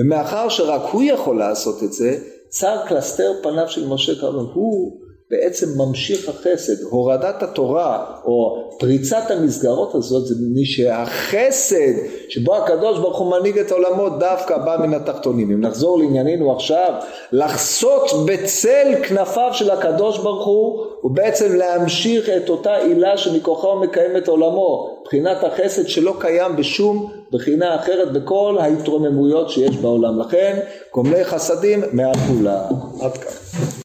ומאחר 0.00 0.48
שרק 0.48 0.82
הוא 0.92 1.02
יכול 1.02 1.38
לעשות 1.38 1.82
את 1.82 1.92
זה, 1.92 2.18
צר 2.48 2.76
קלסתר 2.88 3.32
פניו 3.42 3.68
של 3.68 3.88
משה 3.88 4.14
כרמל, 4.20 4.46
הוא 4.54 5.00
בעצם 5.30 5.66
ממשיך 5.76 6.28
החסד, 6.28 6.82
הורדת 6.82 7.42
התורה 7.42 8.04
או 8.24 8.68
פריצת 8.78 9.30
המסגרות 9.30 9.94
הזאת 9.94 10.26
זה 10.26 10.34
מפני 10.34 10.64
שהחסד 10.64 11.92
שבו 12.28 12.56
הקדוש 12.56 12.98
ברוך 12.98 13.18
הוא 13.18 13.30
מנהיג 13.30 13.58
את 13.58 13.72
עולמו 13.72 14.08
דווקא 14.08 14.58
בא 14.58 14.76
מן 14.80 14.94
התחתונים. 14.94 15.50
אם 15.50 15.60
נחזור 15.60 15.98
לענייננו 15.98 16.52
עכשיו, 16.52 16.92
לחסות 17.32 18.10
בצל 18.26 18.94
כנפיו 19.08 19.50
של 19.52 19.70
הקדוש 19.70 20.18
ברוך 20.18 20.46
הוא 20.46 20.86
ובעצם 21.04 21.56
להמשיך 21.56 22.28
את 22.28 22.48
אותה 22.48 22.76
עילה 22.76 23.16
שמכוחה 23.16 23.68
הוא 23.68 23.80
מקיים 23.80 24.16
את 24.16 24.28
עולמו, 24.28 25.02
בחינת 25.04 25.44
החסד 25.44 25.88
שלא 25.88 26.14
קיים 26.18 26.56
בשום 26.56 27.12
בחינה 27.32 27.76
אחרת 27.76 28.12
בכל 28.12 28.56
ההתרוממויות 28.60 29.50
שיש 29.50 29.76
בעולם. 29.76 30.20
לכן 30.20 30.60
גומלי 30.94 31.24
חסדים 31.24 31.82
מעל 31.92 32.14
כולם. 32.28 32.64
עד 33.00 33.12
כאן. 33.12 33.68